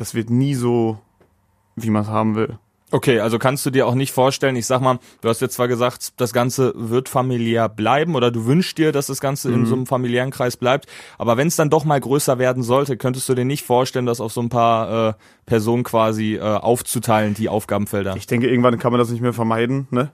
das 0.00 0.14
wird 0.14 0.30
nie 0.30 0.54
so, 0.54 0.98
wie 1.76 1.90
man 1.90 2.02
es 2.02 2.08
haben 2.08 2.34
will. 2.34 2.58
Okay, 2.90 3.20
also 3.20 3.38
kannst 3.38 3.64
du 3.66 3.70
dir 3.70 3.86
auch 3.86 3.94
nicht 3.94 4.12
vorstellen, 4.12 4.56
ich 4.56 4.66
sag 4.66 4.80
mal, 4.80 4.98
du 5.20 5.28
hast 5.28 5.40
jetzt 5.40 5.54
zwar 5.54 5.68
gesagt, 5.68 6.14
das 6.16 6.32
Ganze 6.32 6.72
wird 6.74 7.08
familiär 7.08 7.68
bleiben 7.68 8.14
oder 8.16 8.30
du 8.30 8.46
wünschst 8.46 8.78
dir, 8.78 8.92
dass 8.92 9.06
das 9.06 9.20
Ganze 9.20 9.52
in 9.52 9.66
so 9.66 9.74
einem 9.74 9.86
familiären 9.86 10.30
Kreis 10.30 10.56
bleibt, 10.56 10.86
aber 11.18 11.36
wenn 11.36 11.46
es 11.46 11.54
dann 11.54 11.70
doch 11.70 11.84
mal 11.84 12.00
größer 12.00 12.38
werden 12.38 12.62
sollte, 12.62 12.96
könntest 12.96 13.28
du 13.28 13.34
dir 13.34 13.44
nicht 13.44 13.64
vorstellen, 13.64 14.06
das 14.06 14.20
auf 14.20 14.32
so 14.32 14.40
ein 14.40 14.48
paar 14.48 15.10
äh, 15.10 15.12
Personen 15.46 15.84
quasi 15.84 16.34
äh, 16.34 16.40
aufzuteilen, 16.40 17.34
die 17.34 17.48
Aufgabenfelder? 17.48 18.16
Ich 18.16 18.26
denke, 18.26 18.48
irgendwann 18.48 18.78
kann 18.78 18.90
man 18.90 18.98
das 18.98 19.10
nicht 19.10 19.20
mehr 19.20 19.34
vermeiden, 19.34 19.86
ne? 19.90 20.10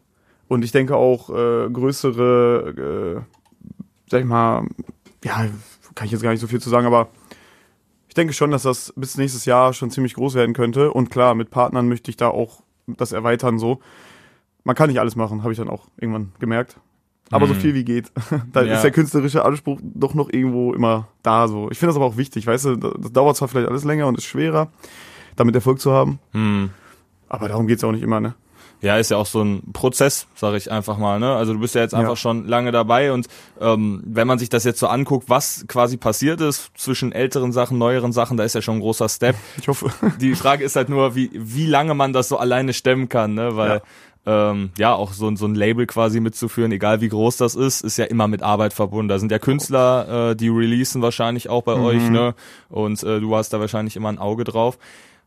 Und 0.49 0.64
ich 0.64 0.73
denke 0.73 0.97
auch 0.97 1.31
äh, 1.31 1.71
größere, 1.71 3.25
äh, 3.25 4.11
sag 4.11 4.21
ich 4.21 4.26
mal, 4.26 4.66
ja, 5.25 5.47
kann 5.95 6.07
ich 6.07 6.12
jetzt 6.12 6.23
gar 6.23 6.31
nicht 6.31 6.40
so 6.40 6.47
viel 6.47 6.61
zu 6.61 6.71
sagen, 6.71 6.87
aber 6.87 7.09
denke 8.16 8.32
schon, 8.32 8.50
dass 8.50 8.62
das 8.62 8.92
bis 8.96 9.16
nächstes 9.16 9.44
Jahr 9.44 9.73
schon 9.73 9.90
ziemlich 9.90 10.14
groß 10.14 10.35
werden 10.35 10.54
könnte. 10.54 10.92
Und 10.92 11.11
klar, 11.11 11.35
mit 11.35 11.50
Partnern 11.50 11.88
möchte 11.88 12.11
ich 12.11 12.16
da 12.16 12.28
auch 12.28 12.62
das 12.87 13.12
erweitern 13.12 13.58
so. 13.58 13.80
Man 14.64 14.75
kann 14.76 14.88
nicht 14.88 14.99
alles 15.00 15.16
machen, 15.16 15.42
habe 15.42 15.52
ich 15.52 15.58
dann 15.58 15.68
auch 15.68 15.87
irgendwann 15.99 16.32
gemerkt. 16.38 16.78
Aber 17.30 17.46
so 17.49 17.54
Mhm. 17.54 17.58
viel 17.58 17.75
wie 17.75 17.85
geht. 17.85 18.12
da 18.52 18.62
Ja. 18.62 18.75
ist 18.75 18.82
der 18.82 18.90
künstlerische 18.92 19.44
Anspruch 19.44 19.80
doch 19.82 20.14
noch 20.14 20.30
irgendwo 20.32 20.73
immer 20.73 21.08
da 21.23 21.49
so. 21.49 21.70
Ich 21.70 21.78
finde 21.78 21.88
das 21.90 21.96
aber 21.96 22.06
auch 22.06 22.16
wichtig, 22.16 22.46
weißt 22.46 22.64
du, 22.66 22.76
das 22.76 23.12
dauert 23.12 23.37
zwar 23.37 23.49
vielleicht 23.49 23.68
alles 23.68 23.85
länger 23.85 24.06
und 24.06 24.16
ist 24.16 24.25
schwerer, 24.25 24.68
damit 25.35 25.54
Erfolg 25.56 25.80
zu 25.80 25.92
haben. 25.92 26.20
Hm. 26.32 26.70
Aber 27.28 27.49
darum 27.49 27.66
geht's 27.66 27.82
auch 27.82 27.90
nicht 27.92 28.02
immer, 28.04 28.20
ne? 28.20 28.35
Ja, 28.83 28.99
ist 28.99 29.11
ja 29.11 29.16
auch 29.16 29.26
so 29.26 29.42
ein 29.42 29.73
Prozess, 29.73 30.26
sage 30.35 30.59
ich 30.59 30.71
einfach 30.71 30.99
mal. 30.99 31.18
Ne? 31.18 31.35
Also 31.35 31.54
du 31.54 31.61
bist 31.61 31.75
ja 31.75 31.80
jetzt 31.80 31.95
einfach 31.95 32.11
Ja. 32.11 32.16
schon 32.16 32.47
lange 32.47 32.73
dabei 32.73 33.11
und 33.12 33.26
ähm, 33.61 34.02
wenn 34.06 34.26
man 34.26 34.38
sich 34.38 34.49
das 34.50 34.64
jetzt 34.64 34.78
so 34.78 34.87
anguckt, 34.87 35.30
was 35.30 35.64
quasi 35.66 35.97
passiert 35.97 36.40
ist 36.42 36.71
zwischen 36.76 37.12
älteren 37.12 37.52
Sachen, 37.52 37.78
neueren 37.78 38.12
Sachen, 38.12 38.37
da 38.37 38.45
ist 38.45 38.54
ja 38.54 38.61
schon 38.62 38.76
ein 38.76 38.80
großer 38.80 39.09
Step. 39.09 39.35
Ich 39.59 39.68
hoffe. 39.68 39.90
Die 40.21 40.35
Frage 40.35 40.62
ist 40.64 40.76
halt 40.76 40.88
nur, 40.90 41.14
wie, 41.14 41.30
wie 41.33 41.66
lange 41.66 41.95
man 41.95 42.12
das 42.12 42.28
so 42.28 42.37
alleine 42.37 42.73
stemmen 42.75 43.09
kann, 43.09 43.35
ne? 43.35 43.56
Weil 43.56 43.80
ja, 44.26 44.50
ähm, 44.50 44.71
ja 44.76 44.92
auch 44.95 45.12
so, 45.14 45.26
ein- 45.28 45.37
so 45.37 45.47
ein 45.47 45.54
Label 45.54 45.87
quasi 45.87 46.21
mitzuführen, 46.21 46.71
egal 46.73 47.00
wie 47.00 47.09
groß 47.09 47.38
das 47.38 47.54
ist, 47.54 47.80
ist 47.80 47.97
ja 47.97 48.04
immer 48.04 48.28
mit 48.28 48.42
Arbeit 48.42 48.73
verbunden. 48.75 49.09
Da 49.09 49.18
sind 49.18 49.33
ja 49.33 49.38
Künstler, 49.38 50.30
äh, 50.33 50.37
die 50.37 50.49
releasen 50.49 51.00
wahrscheinlich 51.00 51.49
auch 51.49 51.62
bei 51.62 51.75
euch, 51.75 52.11
ne? 52.11 52.35
Und 52.68 53.02
äh, 53.04 53.21
du 53.21 53.35
hast 53.37 53.52
da 53.54 53.61
wahrscheinlich 53.61 53.97
immer 53.97 54.11
ein 54.11 54.18
Auge 54.18 54.45
drauf. 54.45 54.78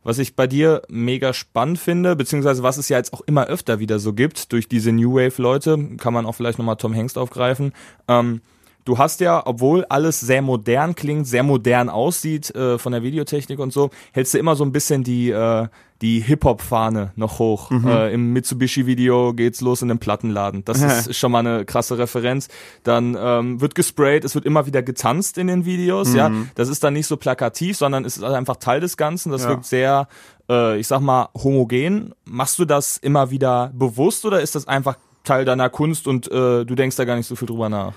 Was 0.04 0.18
ich 0.18 0.36
bei 0.36 0.48
dir 0.48 0.82
mega 0.88 1.34
spannend 1.34 1.78
finde, 1.78 2.16
beziehungsweise 2.16 2.64
was 2.64 2.78
es 2.78 2.90
ja 2.90 2.98
jetzt 2.98 3.14
auch 3.14 3.22
immer 3.22 3.48
öfter 3.48 3.80
wieder 3.80 4.00
so 4.00 4.14
gibt, 4.14 4.54
durch 4.54 4.68
diese 4.68 4.92
New 4.92 5.16
Wave-Leute, 5.16 5.98
kann 5.98 6.14
man 6.14 6.26
auch 6.26 6.36
vielleicht 6.36 6.58
nochmal 6.58 6.78
Tom 6.78 6.94
Hengst 6.94 7.18
aufgreifen, 7.18 7.74
ähm, 8.08 8.42
du 8.90 8.98
hast 8.98 9.20
ja, 9.20 9.46
obwohl 9.46 9.86
alles 9.86 10.20
sehr 10.20 10.42
modern 10.42 10.96
klingt, 10.96 11.28
sehr 11.28 11.44
modern 11.44 11.90
aussieht 11.90 12.54
äh, 12.56 12.80
von 12.80 12.92
der 12.92 13.04
Videotechnik 13.04 13.60
und 13.60 13.72
so, 13.72 13.92
hältst 14.14 14.34
du 14.34 14.40
immer 14.40 14.56
so 14.56 14.66
ein 14.66 14.72
bisschen 14.72 15.04
die 15.04 15.30
äh, 15.30 15.68
die 16.02 16.22
Hip-Hop-Fahne 16.22 17.12
noch 17.18 17.40
hoch. 17.40 17.70
Mhm. 17.72 17.88
Äh, 17.88 18.14
Im 18.14 18.32
Mitsubishi-Video 18.32 19.34
geht's 19.34 19.60
los 19.60 19.82
in 19.82 19.92
einem 19.92 20.00
Plattenladen. 20.00 20.64
Das 20.64 20.82
ist 21.08 21.18
schon 21.18 21.32
mal 21.32 21.40
eine 21.40 21.66
krasse 21.66 21.98
Referenz. 21.98 22.48
Dann 22.84 23.18
ähm, 23.20 23.60
wird 23.60 23.76
gesprayt, 23.76 24.24
es 24.24 24.34
wird 24.34 24.46
immer 24.46 24.66
wieder 24.66 24.82
getanzt 24.82 25.38
in 25.38 25.48
den 25.48 25.66
Videos. 25.66 26.10
Mhm. 26.10 26.16
Ja, 26.16 26.32
Das 26.56 26.70
ist 26.70 26.84
dann 26.86 26.94
nicht 26.94 27.08
so 27.08 27.18
plakativ, 27.18 27.76
sondern 27.76 28.06
es 28.06 28.16
ist 28.16 28.24
einfach 28.24 28.56
Teil 28.56 28.80
des 28.80 28.96
Ganzen. 28.96 29.32
Das 29.32 29.44
ja. 29.44 29.50
wirkt 29.50 29.66
sehr, 29.66 30.08
äh, 30.50 30.80
ich 30.80 30.88
sag 30.88 31.02
mal, 31.02 31.28
homogen. 31.36 32.16
Machst 32.24 32.58
du 32.60 32.66
das 32.66 32.98
immer 32.98 33.30
wieder 33.30 33.72
bewusst 33.76 34.26
oder 34.26 34.40
ist 34.40 34.56
das 34.56 34.70
einfach 34.70 34.96
Teil 35.26 35.44
deiner 35.44 35.70
Kunst 35.70 36.08
und 36.08 36.32
äh, 36.32 36.64
du 36.64 36.76
denkst 36.76 36.96
da 36.96 37.04
gar 37.04 37.18
nicht 37.18 37.28
so 37.28 37.36
viel 37.36 37.48
drüber 37.48 37.68
nach? 37.68 37.94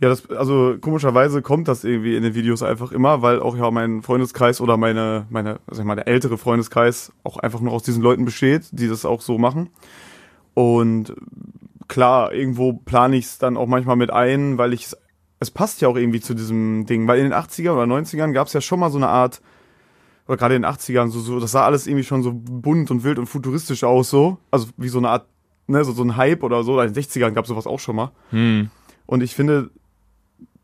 Ja, 0.00 0.08
das, 0.08 0.30
also 0.30 0.76
komischerweise 0.80 1.42
kommt 1.42 1.68
das 1.68 1.84
irgendwie 1.84 2.16
in 2.16 2.22
den 2.22 2.34
Videos 2.34 2.62
einfach 2.62 2.90
immer, 2.90 3.20
weil 3.20 3.40
auch 3.40 3.56
ja 3.56 3.70
mein 3.70 4.02
Freundeskreis 4.02 4.62
oder 4.62 4.78
meine, 4.78 5.26
meine, 5.28 5.60
sag 5.70 5.80
ich 5.80 5.84
mal, 5.84 5.94
der 5.94 6.08
ältere 6.08 6.38
Freundeskreis 6.38 7.12
auch 7.22 7.36
einfach 7.36 7.60
nur 7.60 7.72
aus 7.72 7.82
diesen 7.82 8.02
Leuten 8.02 8.24
besteht, 8.24 8.68
die 8.72 8.88
das 8.88 9.04
auch 9.04 9.20
so 9.20 9.36
machen. 9.36 9.68
Und 10.54 11.14
klar, 11.86 12.32
irgendwo 12.32 12.72
plane 12.72 13.16
ich 13.16 13.26
es 13.26 13.38
dann 13.38 13.58
auch 13.58 13.66
manchmal 13.66 13.96
mit 13.96 14.10
ein, 14.10 14.56
weil 14.56 14.72
ich 14.72 14.88
es 15.40 15.50
passt 15.50 15.80
ja 15.80 15.88
auch 15.88 15.96
irgendwie 15.96 16.20
zu 16.20 16.34
diesem 16.34 16.86
Ding, 16.86 17.08
weil 17.08 17.18
in 17.18 17.24
den 17.24 17.34
80ern 17.34 17.72
oder 17.72 17.84
90ern 17.84 18.32
gab 18.32 18.46
es 18.46 18.52
ja 18.52 18.60
schon 18.60 18.78
mal 18.78 18.90
so 18.90 18.98
eine 18.98 19.08
Art, 19.08 19.40
oder 20.28 20.36
gerade 20.36 20.54
in 20.54 20.62
den 20.62 20.70
80ern, 20.70 21.08
so, 21.08 21.18
so, 21.18 21.40
das 21.40 21.52
sah 21.52 21.64
alles 21.64 21.86
irgendwie 21.86 22.04
schon 22.04 22.22
so 22.22 22.32
bunt 22.32 22.90
und 22.90 23.04
wild 23.04 23.18
und 23.18 23.26
futuristisch 23.26 23.82
aus, 23.82 24.10
so. 24.10 24.38
Also 24.50 24.68
wie 24.76 24.88
so 24.88 24.98
eine 24.98 25.08
Art, 25.08 25.26
ne, 25.66 25.82
so, 25.82 25.92
so 25.92 26.02
ein 26.02 26.16
Hype 26.16 26.42
oder 26.42 26.62
so. 26.62 26.78
In 26.80 26.92
den 26.92 27.02
60ern 27.02 27.30
gab 27.30 27.46
es 27.46 27.48
sowas 27.48 27.66
auch 27.66 27.80
schon 27.80 27.96
mal. 27.96 28.12
Hm. 28.30 28.70
Und 29.06 29.22
ich 29.22 29.34
finde, 29.34 29.70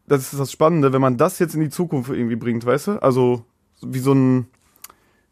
das 0.06 0.32
ist 0.32 0.38
das 0.38 0.52
Spannende, 0.52 0.92
wenn 0.92 1.00
man 1.00 1.16
das 1.16 1.38
jetzt 1.38 1.54
in 1.54 1.60
die 1.60 1.68
Zukunft 1.68 2.10
irgendwie 2.10 2.36
bringt, 2.36 2.64
weißt 2.64 2.86
du? 2.88 3.02
Also, 3.02 3.44
wie 3.82 3.98
so 3.98 4.12
ein, 4.12 4.46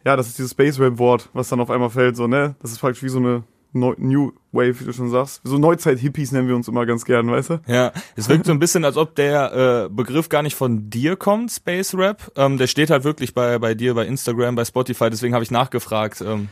ja, 0.05 0.17
das 0.17 0.29
ist 0.29 0.39
dieses 0.39 0.53
Space 0.53 0.79
Rap 0.79 0.99
Wort, 0.99 1.31
was 1.33 1.49
dann 1.49 1.61
auf 1.61 1.71
einmal 1.71 1.91
fällt, 1.91 2.17
so, 2.17 2.27
ne? 2.27 2.57
Das 2.61 2.73
ist 2.73 2.79
praktisch 2.79 3.03
wie 3.03 3.09
so 3.09 3.19
eine 3.19 3.45
New 3.75 4.33
Wave, 4.53 4.81
wie 4.81 4.85
du 4.85 4.93
schon 4.93 5.11
sagst. 5.11 5.41
So 5.43 5.59
Neuzeit-Hippies 5.59 6.31
nennen 6.31 6.47
wir 6.47 6.55
uns 6.55 6.69
immer 6.69 6.87
ganz 6.87 7.05
gern, 7.05 7.29
weißt 7.31 7.51
du? 7.51 7.61
Ja, 7.67 7.93
es 8.15 8.29
wirkt 8.29 8.47
so 8.47 8.53
ein 8.53 8.61
bisschen, 8.61 8.85
als 8.85 8.97
ob 8.97 9.17
der 9.17 9.87
äh, 9.87 9.89
Begriff 9.93 10.29
gar 10.29 10.43
nicht 10.43 10.55
von 10.55 10.91
dir 10.91 11.17
kommt, 11.17 11.51
Space 11.51 11.95
Rap. 11.95 12.31
Ähm, 12.37 12.57
der 12.57 12.69
steht 12.69 12.91
halt 12.91 13.03
wirklich 13.03 13.35
bei, 13.35 13.59
bei 13.59 13.75
dir, 13.75 13.95
bei 13.95 14.07
Instagram, 14.07 14.55
bei 14.55 14.65
Spotify, 14.65 15.11
deswegen 15.11 15.35
habe 15.35 15.43
ich 15.43 15.51
nachgefragt. 15.51 16.21
Ähm. 16.21 16.49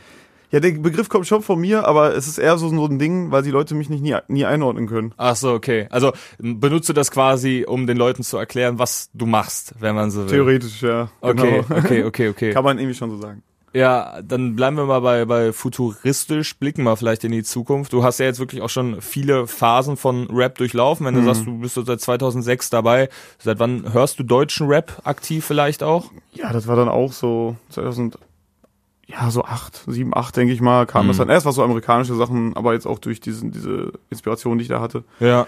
Ja, 0.53 0.59
der 0.59 0.69
Begriff 0.73 1.09
kommt 1.09 1.25
schon 1.25 1.41
von 1.41 1.59
mir, 1.59 1.87
aber 1.87 2.15
es 2.15 2.27
ist 2.27 2.37
eher 2.37 2.59
so, 2.59 2.69
so 2.69 2.85
ein 2.85 2.99
Ding, 2.99 3.31
weil 3.31 3.41
die 3.41 3.49
Leute 3.49 3.73
mich 3.73 3.89
nicht 3.89 4.03
nie, 4.03 4.15
nie 4.27 4.45
einordnen 4.45 4.85
können. 4.85 5.11
Ach 5.17 5.35
so, 5.35 5.51
okay. 5.51 5.87
Also 5.89 6.13
benutze 6.37 6.93
das 6.93 7.09
quasi, 7.09 7.65
um 7.67 7.87
den 7.87 7.97
Leuten 7.97 8.21
zu 8.21 8.37
erklären, 8.37 8.77
was 8.77 9.09
du 9.15 9.25
machst, 9.25 9.73
wenn 9.79 9.95
man 9.95 10.11
so 10.11 10.21
will. 10.21 10.29
Theoretisch, 10.29 10.83
ja. 10.83 11.09
Okay, 11.21 11.63
genau. 11.67 11.79
okay, 11.79 12.03
okay, 12.03 12.29
okay. 12.29 12.51
Kann 12.53 12.63
man 12.63 12.77
irgendwie 12.77 12.93
schon 12.93 13.09
so 13.09 13.17
sagen. 13.17 13.41
Ja, 13.73 14.21
dann 14.21 14.55
bleiben 14.55 14.77
wir 14.77 14.85
mal 14.85 14.99
bei, 14.99 15.25
bei 15.25 15.53
futuristisch, 15.53 16.55
blicken 16.57 16.83
wir 16.83 16.95
vielleicht 16.97 17.23
in 17.23 17.31
die 17.31 17.41
Zukunft. 17.41 17.91
Du 17.91 18.03
hast 18.03 18.19
ja 18.19 18.27
jetzt 18.27 18.37
wirklich 18.37 18.61
auch 18.61 18.69
schon 18.69 19.01
viele 19.01 19.47
Phasen 19.47 19.97
von 19.97 20.27
Rap 20.29 20.59
durchlaufen. 20.59 21.07
Wenn 21.07 21.15
du 21.15 21.21
mhm. 21.21 21.25
sagst, 21.25 21.47
du 21.47 21.57
bist 21.57 21.73
so 21.73 21.83
seit 21.83 21.99
2006 21.99 22.69
dabei, 22.69 23.09
seit 23.39 23.57
wann 23.57 23.91
hörst 23.91 24.19
du 24.19 24.23
deutschen 24.23 24.67
Rap 24.67 25.01
aktiv 25.03 25.43
vielleicht 25.43 25.81
auch? 25.81 26.11
Ja, 26.31 26.53
das 26.53 26.67
war 26.67 26.75
dann 26.75 26.89
auch 26.89 27.11
so 27.11 27.55
2000 27.69 28.19
ja, 29.07 29.29
so 29.29 29.43
acht, 29.43 29.83
sieben, 29.87 30.15
acht, 30.15 30.35
denke 30.37 30.53
ich 30.53 30.61
mal, 30.61 30.85
kam 30.85 31.05
mhm. 31.05 31.11
es 31.11 31.17
dann. 31.17 31.29
Erst 31.29 31.45
war 31.45 31.53
so 31.53 31.63
amerikanische 31.63 32.15
Sachen, 32.15 32.55
aber 32.55 32.73
jetzt 32.73 32.85
auch 32.85 32.99
durch 32.99 33.19
diesen, 33.19 33.51
diese 33.51 33.91
Inspiration, 34.09 34.57
die 34.57 34.63
ich 34.63 34.69
da 34.69 34.79
hatte. 34.79 35.03
Ja. 35.19 35.41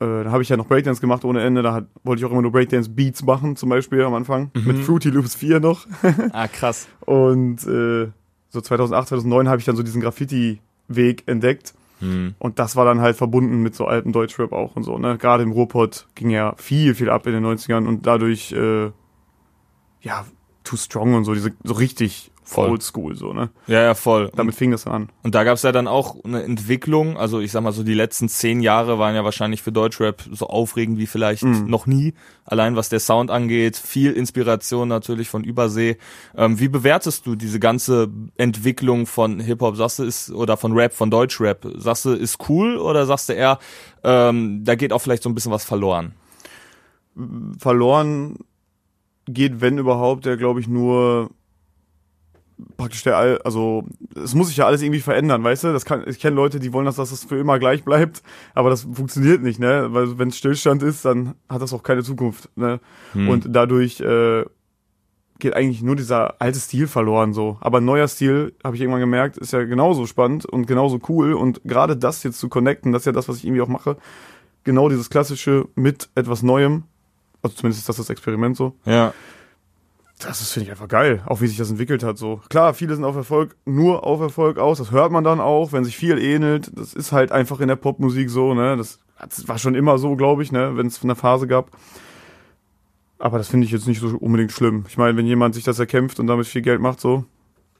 Äh, 0.00 0.24
da 0.24 0.30
habe 0.30 0.42
ich 0.42 0.48
ja 0.48 0.56
noch 0.56 0.66
Breakdance 0.66 1.00
gemacht 1.00 1.24
ohne 1.24 1.42
Ende. 1.42 1.62
Da 1.62 1.72
hat, 1.74 1.86
wollte 2.02 2.20
ich 2.20 2.26
auch 2.26 2.32
immer 2.32 2.42
nur 2.42 2.52
Breakdance-Beats 2.52 3.22
machen, 3.24 3.56
zum 3.56 3.68
Beispiel 3.68 4.02
am 4.02 4.14
Anfang. 4.14 4.50
Mhm. 4.54 4.64
Mit 4.64 4.78
Fruity 4.78 5.10
Loops 5.10 5.36
4 5.36 5.60
noch. 5.60 5.86
ah, 6.32 6.48
krass. 6.48 6.88
Und 7.00 7.66
äh, 7.66 8.08
so 8.48 8.60
2008, 8.60 9.08
2009 9.08 9.48
habe 9.48 9.58
ich 9.58 9.64
dann 9.64 9.76
so 9.76 9.82
diesen 9.82 10.00
Graffiti-Weg 10.00 11.24
entdeckt. 11.26 11.74
Mhm. 12.00 12.34
Und 12.38 12.58
das 12.58 12.76
war 12.76 12.84
dann 12.84 13.00
halt 13.00 13.16
verbunden 13.16 13.62
mit 13.62 13.74
so 13.74 13.86
alten 13.86 14.12
Deutschrap 14.12 14.52
auch 14.52 14.76
und 14.76 14.84
so. 14.84 14.98
Ne? 14.98 15.18
Gerade 15.18 15.42
im 15.42 15.52
Ruhrpott 15.52 16.06
ging 16.14 16.30
ja 16.30 16.54
viel, 16.56 16.94
viel 16.94 17.10
ab 17.10 17.26
in 17.26 17.32
den 17.32 17.44
90ern 17.44 17.86
und 17.86 18.06
dadurch, 18.06 18.52
äh, 18.52 18.90
ja, 20.00 20.24
Too 20.64 20.76
Strong 20.76 21.14
und 21.14 21.24
so, 21.24 21.34
diese 21.34 21.52
so 21.64 21.74
richtig 21.74 22.30
voll. 22.48 22.70
oldschool, 22.70 23.14
so, 23.14 23.32
ne? 23.32 23.50
Ja, 23.66 23.82
ja, 23.82 23.94
voll. 23.94 24.30
Damit 24.34 24.54
fing 24.54 24.70
das 24.70 24.86
an. 24.86 25.10
Und 25.22 25.34
da 25.34 25.44
gab's 25.44 25.62
ja 25.62 25.72
dann 25.72 25.86
auch 25.86 26.16
eine 26.24 26.42
Entwicklung, 26.42 27.16
also 27.16 27.40
ich 27.40 27.52
sag 27.52 27.62
mal 27.62 27.72
so, 27.72 27.82
die 27.82 27.94
letzten 27.94 28.28
zehn 28.28 28.60
Jahre 28.60 28.98
waren 28.98 29.14
ja 29.14 29.24
wahrscheinlich 29.24 29.62
für 29.62 29.72
Deutschrap 29.72 30.22
so 30.32 30.46
aufregend 30.46 30.98
wie 30.98 31.06
vielleicht 31.06 31.42
mhm. 31.42 31.66
noch 31.68 31.86
nie. 31.86 32.14
Allein 32.44 32.76
was 32.76 32.88
der 32.88 33.00
Sound 33.00 33.30
angeht, 33.30 33.76
viel 33.76 34.12
Inspiration 34.12 34.88
natürlich 34.88 35.28
von 35.28 35.44
Übersee. 35.44 35.98
Ähm, 36.36 36.58
wie 36.58 36.68
bewertest 36.68 37.26
du 37.26 37.34
diese 37.34 37.60
ganze 37.60 38.08
Entwicklung 38.36 39.06
von 39.06 39.40
Hip-Hop? 39.40 39.76
Sagst 39.76 39.98
du, 39.98 40.04
ist, 40.04 40.30
oder 40.30 40.56
von 40.56 40.72
Rap, 40.72 40.94
von 40.94 41.10
Deutschrap? 41.10 41.66
Sagst 41.76 42.06
du, 42.06 42.12
ist 42.12 42.48
cool 42.48 42.78
oder 42.78 43.04
sagst 43.04 43.28
du 43.28 43.34
eher, 43.34 43.58
ähm, 44.04 44.64
da 44.64 44.74
geht 44.74 44.92
auch 44.92 45.00
vielleicht 45.00 45.22
so 45.22 45.28
ein 45.28 45.34
bisschen 45.34 45.52
was 45.52 45.64
verloren? 45.64 46.14
Verloren 47.58 48.38
geht, 49.26 49.60
wenn 49.60 49.78
überhaupt, 49.78 50.24
der 50.24 50.36
glaube 50.36 50.60
ich 50.60 50.68
nur 50.68 51.30
praktisch 52.76 53.02
der, 53.02 53.16
All, 53.16 53.38
also 53.42 53.84
es 54.14 54.34
muss 54.34 54.48
sich 54.48 54.56
ja 54.56 54.66
alles 54.66 54.82
irgendwie 54.82 55.00
verändern, 55.00 55.42
weißt 55.44 55.64
du? 55.64 55.72
Das 55.72 55.84
kann, 55.84 56.04
ich 56.06 56.18
kenne 56.18 56.36
Leute, 56.36 56.60
die 56.60 56.72
wollen, 56.72 56.86
dass 56.86 56.96
das 56.96 57.24
für 57.24 57.38
immer 57.38 57.58
gleich 57.58 57.84
bleibt, 57.84 58.22
aber 58.54 58.70
das 58.70 58.82
funktioniert 58.82 59.42
nicht, 59.42 59.58
ne? 59.58 59.88
Weil 59.90 60.18
wenn 60.18 60.28
es 60.28 60.38
Stillstand 60.38 60.82
ist, 60.82 61.04
dann 61.04 61.34
hat 61.48 61.62
das 61.62 61.72
auch 61.72 61.82
keine 61.82 62.02
Zukunft, 62.02 62.50
ne? 62.56 62.80
Hm. 63.12 63.28
Und 63.28 63.46
dadurch 63.50 64.00
äh, 64.00 64.44
geht 65.38 65.54
eigentlich 65.54 65.82
nur 65.82 65.96
dieser 65.96 66.40
alte 66.40 66.58
Stil 66.58 66.88
verloren, 66.88 67.32
so. 67.32 67.58
Aber 67.60 67.78
ein 67.78 67.84
neuer 67.84 68.08
Stil, 68.08 68.54
habe 68.64 68.76
ich 68.76 68.82
irgendwann 68.82 69.00
gemerkt, 69.00 69.38
ist 69.38 69.52
ja 69.52 69.62
genauso 69.64 70.06
spannend 70.06 70.44
und 70.44 70.66
genauso 70.66 71.00
cool 71.08 71.34
und 71.34 71.60
gerade 71.64 71.96
das 71.96 72.22
jetzt 72.22 72.38
zu 72.38 72.48
connecten, 72.48 72.92
das 72.92 73.02
ist 73.02 73.06
ja 73.06 73.12
das, 73.12 73.28
was 73.28 73.38
ich 73.38 73.44
irgendwie 73.44 73.62
auch 73.62 73.68
mache. 73.68 73.96
Genau 74.64 74.88
dieses 74.88 75.10
klassische 75.10 75.68
mit 75.74 76.10
etwas 76.14 76.42
Neuem, 76.42 76.84
also 77.42 77.56
zumindest 77.56 77.80
ist 77.80 77.88
das 77.88 77.96
das 77.96 78.10
Experiment 78.10 78.56
so. 78.56 78.74
Ja 78.84 79.14
das 80.18 80.40
ist, 80.40 80.52
finde 80.52 80.64
ich, 80.66 80.70
einfach 80.70 80.88
geil, 80.88 81.22
auch 81.26 81.40
wie 81.40 81.46
sich 81.46 81.56
das 81.56 81.70
entwickelt 81.70 82.02
hat. 82.02 82.18
So 82.18 82.40
klar, 82.48 82.74
viele 82.74 82.94
sind 82.94 83.04
auf 83.04 83.16
Erfolg, 83.16 83.56
nur 83.64 84.04
auf 84.04 84.20
Erfolg 84.20 84.58
aus. 84.58 84.78
Das 84.78 84.90
hört 84.90 85.12
man 85.12 85.24
dann 85.24 85.40
auch, 85.40 85.72
wenn 85.72 85.84
sich 85.84 85.96
viel 85.96 86.18
ähnelt. 86.18 86.70
Das 86.76 86.92
ist 86.92 87.12
halt 87.12 87.30
einfach 87.30 87.60
in 87.60 87.68
der 87.68 87.76
Popmusik 87.76 88.28
so, 88.30 88.54
ne? 88.54 88.76
Das, 88.76 88.98
das 89.20 89.46
war 89.46 89.58
schon 89.58 89.74
immer 89.74 89.98
so, 89.98 90.16
glaube 90.16 90.42
ich, 90.42 90.50
ne? 90.50 90.76
Wenn 90.76 90.86
es 90.86 91.02
eine 91.02 91.14
Phase 91.14 91.46
gab. 91.46 91.70
Aber 93.18 93.38
das 93.38 93.48
finde 93.48 93.66
ich 93.66 93.72
jetzt 93.72 93.86
nicht 93.86 94.00
so 94.00 94.16
unbedingt 94.18 94.52
schlimm. 94.52 94.84
Ich 94.88 94.96
meine, 94.96 95.16
wenn 95.16 95.26
jemand 95.26 95.54
sich 95.54 95.64
das 95.64 95.78
erkämpft 95.78 96.20
und 96.20 96.26
damit 96.26 96.46
viel 96.46 96.62
Geld 96.62 96.80
macht, 96.80 97.00
so, 97.00 97.24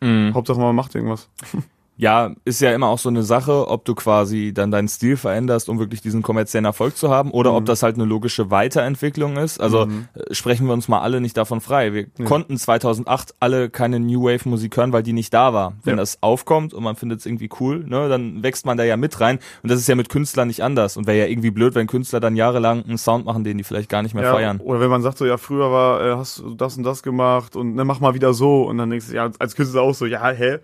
mhm. 0.01 0.33
Hauptsache 0.35 0.61
man 0.61 0.75
macht 0.75 0.95
irgendwas. 0.95 1.29
ja, 1.99 2.31
ist 2.45 2.61
ja 2.61 2.73
immer 2.73 2.87
auch 2.87 2.99
so 2.99 3.09
eine 3.09 3.25
Sache, 3.25 3.69
ob 3.69 3.85
du 3.85 3.97
quasi 3.97 4.53
dann 4.55 4.71
deinen 4.71 4.87
Stil 4.87 5.17
veränderst, 5.17 5.69
um 5.69 5.81
wirklich 5.81 6.01
diesen 6.01 6.23
kommerziellen 6.23 6.65
Erfolg 6.65 6.97
zu 6.97 7.11
haben, 7.11 7.33
oder 7.33 7.51
mhm. 7.51 7.57
ob 7.57 7.65
das 7.67 7.83
halt 7.83 7.97
eine 7.97 8.05
logische 8.05 8.53
Weiterentwicklung 8.53 9.37
ist. 9.37 9.61
Also 9.61 9.87
mhm. 9.87 10.07
Äh, 10.15 10.33
sprechen 10.33 10.69
wir 10.69 10.75
uns 10.75 10.87
mal 10.87 11.01
alle 11.01 11.21
nicht 11.21 11.37
davon 11.37 11.61
frei. 11.61 11.93
Wir 11.93 12.07
ja. 12.17 12.25
konnten 12.25 12.57
2008 12.57 13.35
alle 13.41 13.69
keine 13.69 13.99
New 13.99 14.23
Wave 14.23 14.49
Musik 14.49 14.77
hören, 14.77 14.93
weil 14.93 15.03
die 15.03 15.13
nicht 15.13 15.35
da 15.35 15.53
war. 15.53 15.75
Wenn 15.83 15.95
ja. 15.95 15.97
das 15.97 16.23
aufkommt 16.23 16.73
und 16.73 16.85
man 16.85 16.95
findet 16.95 17.19
es 17.19 17.27
irgendwie 17.27 17.51
cool, 17.59 17.85
ne, 17.85 18.09
dann 18.09 18.45
wächst 18.45 18.65
man 18.65 18.77
da 18.77 18.85
ja 18.85 18.97
mit 18.97 19.21
rein. 19.21 19.41
Und 19.65 19.71
das 19.71 19.81
ist 19.81 19.89
ja 19.89 19.97
mit 19.97 20.09
Künstlern 20.09 20.47
nicht 20.47 20.63
anders. 20.63 20.97
Und 20.97 21.09
wäre 21.09 21.19
ja 21.19 21.27
irgendwie 21.27 21.51
blöd, 21.51 21.75
wenn 21.75 21.89
Künstler 21.89 22.21
dann 22.21 22.37
jahrelang 22.37 22.85
einen 22.85 22.99
Sound 22.99 23.25
machen, 23.25 23.43
den 23.43 23.59
die 23.59 23.65
vielleicht 23.65 23.89
gar 23.89 24.05
nicht 24.05 24.15
mehr 24.15 24.23
ja, 24.23 24.33
feiern. 24.33 24.61
Oder 24.61 24.79
wenn 24.79 24.91
man 24.91 25.03
sagt 25.03 25.19
so, 25.19 25.27
ja, 25.27 25.37
früher 25.37 25.73
war, 25.73 26.01
äh, 26.01 26.15
hast 26.15 26.39
du 26.39 26.55
das 26.55 26.77
und 26.77 26.85
das 26.85 27.03
gemacht 27.03 27.57
und 27.57 27.75
ne, 27.75 27.85
mach 27.85 27.99
mal 27.99 28.15
wieder 28.15 28.35
so. 28.35 28.63
Und 28.63 28.79
dann 28.79 28.89
denkst 28.89 29.09
du, 29.09 29.17
ja, 29.17 29.29
als 29.41 29.57
Künstler 29.57 29.83
auch 29.83 29.95
so, 29.95 30.07
ja, 30.07 30.29
hä? 30.29 30.59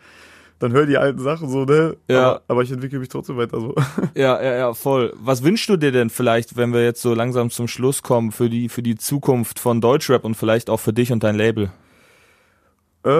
Dann 0.64 0.72
hör 0.72 0.86
die 0.86 0.96
alten 0.96 1.18
Sachen 1.18 1.50
so, 1.50 1.66
ne? 1.66 1.98
Ja. 2.08 2.26
Aber, 2.26 2.42
aber 2.48 2.62
ich 2.62 2.72
entwickle 2.72 2.98
mich 2.98 3.10
trotzdem 3.10 3.36
weiter 3.36 3.60
so. 3.60 3.74
Ja, 4.14 4.42
ja, 4.42 4.56
ja, 4.56 4.72
voll. 4.72 5.12
Was 5.20 5.42
wünschst 5.42 5.68
du 5.68 5.76
dir 5.76 5.92
denn 5.92 6.08
vielleicht, 6.08 6.56
wenn 6.56 6.72
wir 6.72 6.82
jetzt 6.82 7.02
so 7.02 7.12
langsam 7.12 7.50
zum 7.50 7.68
Schluss 7.68 8.02
kommen, 8.02 8.32
für 8.32 8.48
die, 8.48 8.70
für 8.70 8.82
die 8.82 8.96
Zukunft 8.96 9.58
von 9.58 9.82
Deutschrap 9.82 10.24
und 10.24 10.36
vielleicht 10.36 10.70
auch 10.70 10.80
für 10.80 10.94
dich 10.94 11.12
und 11.12 11.22
dein 11.22 11.36
Label? 11.36 11.70
Äh, 13.04 13.10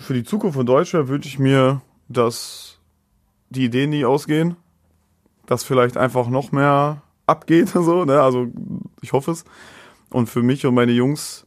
für 0.00 0.14
die 0.14 0.24
Zukunft 0.24 0.56
von 0.56 0.66
Deutschrap 0.66 1.06
wünsche 1.06 1.28
ich 1.28 1.38
mir, 1.38 1.80
dass 2.08 2.80
die 3.50 3.66
Ideen 3.66 3.90
nie 3.90 4.04
ausgehen, 4.04 4.56
dass 5.46 5.62
vielleicht 5.62 5.96
einfach 5.96 6.26
noch 6.28 6.50
mehr 6.50 7.02
abgeht, 7.26 7.68
so, 7.74 8.04
ne? 8.04 8.20
Also 8.20 8.48
ich 9.00 9.12
hoffe 9.12 9.30
es. 9.30 9.44
Und 10.10 10.28
für 10.28 10.42
mich 10.42 10.66
und 10.66 10.74
meine 10.74 10.92
Jungs 10.92 11.46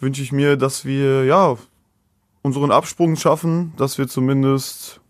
wünsche 0.00 0.22
ich 0.22 0.32
mir, 0.32 0.56
dass 0.56 0.84
wir, 0.84 1.24
ja, 1.24 1.56
unseren 2.48 2.70
Absprung 2.70 3.16
schaffen, 3.16 3.74
dass 3.76 3.98
wir 3.98 4.08
zumindest 4.08 5.00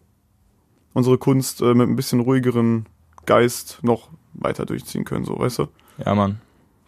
unsere 0.93 1.19
Kunst 1.19 1.63
äh, 1.63 1.73
mit 1.73 1.89
ein 1.89 1.95
bisschen 1.95 2.19
ruhigeren 2.19 2.87
Geist 3.27 3.79
noch 3.83 4.09
weiter 4.35 4.67
durchziehen 4.67 5.05
können, 5.05 5.25
so, 5.25 5.39
weißt 5.39 5.61
du? 5.61 5.69
Ja, 6.05 6.15
Mann. 6.17 6.41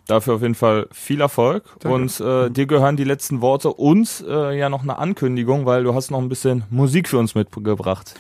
Dafür 0.09 0.35
auf 0.35 0.43
jeden 0.43 0.57
Fall 0.57 0.89
viel 0.91 1.21
Erfolg 1.21 1.63
Danke. 1.79 1.95
und 1.95 2.21
äh, 2.21 2.51
dir 2.51 2.67
gehören 2.67 2.97
die 2.97 3.05
letzten 3.05 3.41
Worte 3.41 3.73
und 3.73 4.25
äh, 4.29 4.59
ja 4.59 4.69
noch 4.69 4.83
eine 4.83 4.99
Ankündigung, 4.99 5.67
weil 5.67 5.85
du 5.85 5.95
hast 5.95 6.11
noch 6.11 6.19
ein 6.19 6.29
bisschen 6.29 6.65
Musik 6.69 7.09
für 7.09 7.19
uns 7.19 7.37
mitgebracht. 7.37 8.15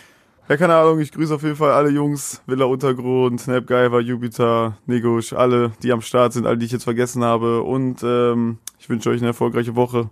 Ja, 0.48 0.56
keine 0.56 0.76
Ahnung, 0.76 1.00
ich 1.00 1.10
grüße 1.10 1.34
auf 1.34 1.42
jeden 1.42 1.56
Fall 1.56 1.72
alle 1.72 1.90
Jungs, 1.90 2.42
Villa 2.46 2.66
Untergrund, 2.66 3.40
Snapgiver, 3.40 4.00
Jupiter, 4.00 4.76
Negusch, 4.86 5.32
alle, 5.32 5.72
die 5.82 5.90
am 5.90 6.00
Start 6.00 6.32
sind, 6.32 6.46
alle, 6.46 6.58
die 6.58 6.66
ich 6.66 6.72
jetzt 6.72 6.84
vergessen 6.84 7.24
habe. 7.24 7.62
Und 7.62 8.02
ähm, 8.04 8.58
ich 8.78 8.88
wünsche 8.88 9.10
euch 9.10 9.18
eine 9.18 9.28
erfolgreiche 9.28 9.74
Woche. 9.74 10.10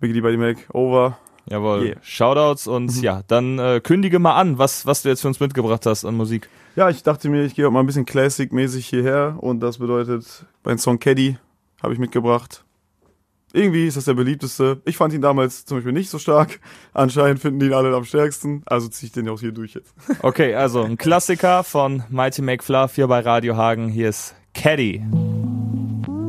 Biggie 0.00 0.20
die 0.20 0.36
Mac, 0.36 0.58
over. 0.72 1.18
Jawohl. 1.48 1.84
Yeah. 1.84 1.96
Shoutouts 2.02 2.66
und 2.66 2.96
mhm. 2.96 3.02
ja, 3.02 3.22
dann 3.28 3.58
äh, 3.58 3.80
kündige 3.80 4.18
mal 4.18 4.34
an, 4.34 4.58
was, 4.58 4.84
was 4.84 5.02
du 5.02 5.08
jetzt 5.08 5.20
für 5.20 5.28
uns 5.28 5.38
mitgebracht 5.38 5.86
hast 5.86 6.04
an 6.04 6.16
Musik. 6.16 6.48
Ja, 6.74 6.90
ich 6.90 7.02
dachte 7.02 7.28
mir, 7.28 7.44
ich 7.44 7.54
gehe 7.54 7.66
auch 7.66 7.70
mal 7.70 7.80
ein 7.80 7.86
bisschen 7.86 8.04
Classic-mäßig 8.04 8.86
hierher 8.86 9.36
und 9.40 9.60
das 9.60 9.78
bedeutet, 9.78 10.44
mein 10.64 10.78
Song 10.78 10.98
Caddy 10.98 11.38
habe 11.82 11.92
ich 11.92 11.98
mitgebracht. 12.00 12.64
Irgendwie 13.52 13.86
ist 13.86 13.96
das 13.96 14.04
der 14.04 14.14
beliebteste. 14.14 14.82
Ich 14.84 14.96
fand 14.96 15.14
ihn 15.14 15.22
damals 15.22 15.64
zum 15.64 15.78
Beispiel 15.78 15.92
nicht 15.92 16.10
so 16.10 16.18
stark. 16.18 16.60
Anscheinend 16.92 17.40
finden 17.40 17.60
die 17.60 17.66
ihn 17.66 17.72
alle 17.72 17.94
am 17.94 18.04
stärksten. 18.04 18.62
Also 18.66 18.88
ziehe 18.88 19.06
ich 19.06 19.12
den 19.12 19.28
auch 19.28 19.40
hier 19.40 19.52
durch 19.52 19.74
jetzt. 19.74 19.94
Okay, 20.22 20.54
also 20.54 20.82
ein 20.82 20.98
Klassiker 20.98 21.64
von 21.64 22.02
Mighty 22.10 22.42
McFluff 22.42 22.96
hier 22.96 23.06
bei 23.06 23.20
Radio 23.20 23.56
Hagen. 23.56 23.88
Hier 23.88 24.10
ist 24.10 24.34
Caddy. 24.52 25.02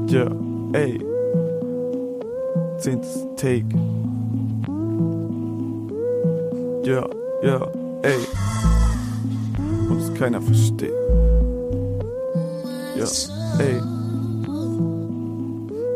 Ja, 0.08 0.32
ey. 0.72 1.17
Zehntes 2.80 3.26
Take. 3.36 3.66
Ja, 6.84 6.94
yeah, 6.94 7.10
ja, 7.42 7.60
yeah, 7.60 7.72
ey. 8.04 8.18
Und 9.90 10.00
es 10.00 10.14
keiner 10.14 10.42
versteht. 10.42 10.94
Ja, 12.96 13.06
ey. 13.60 13.82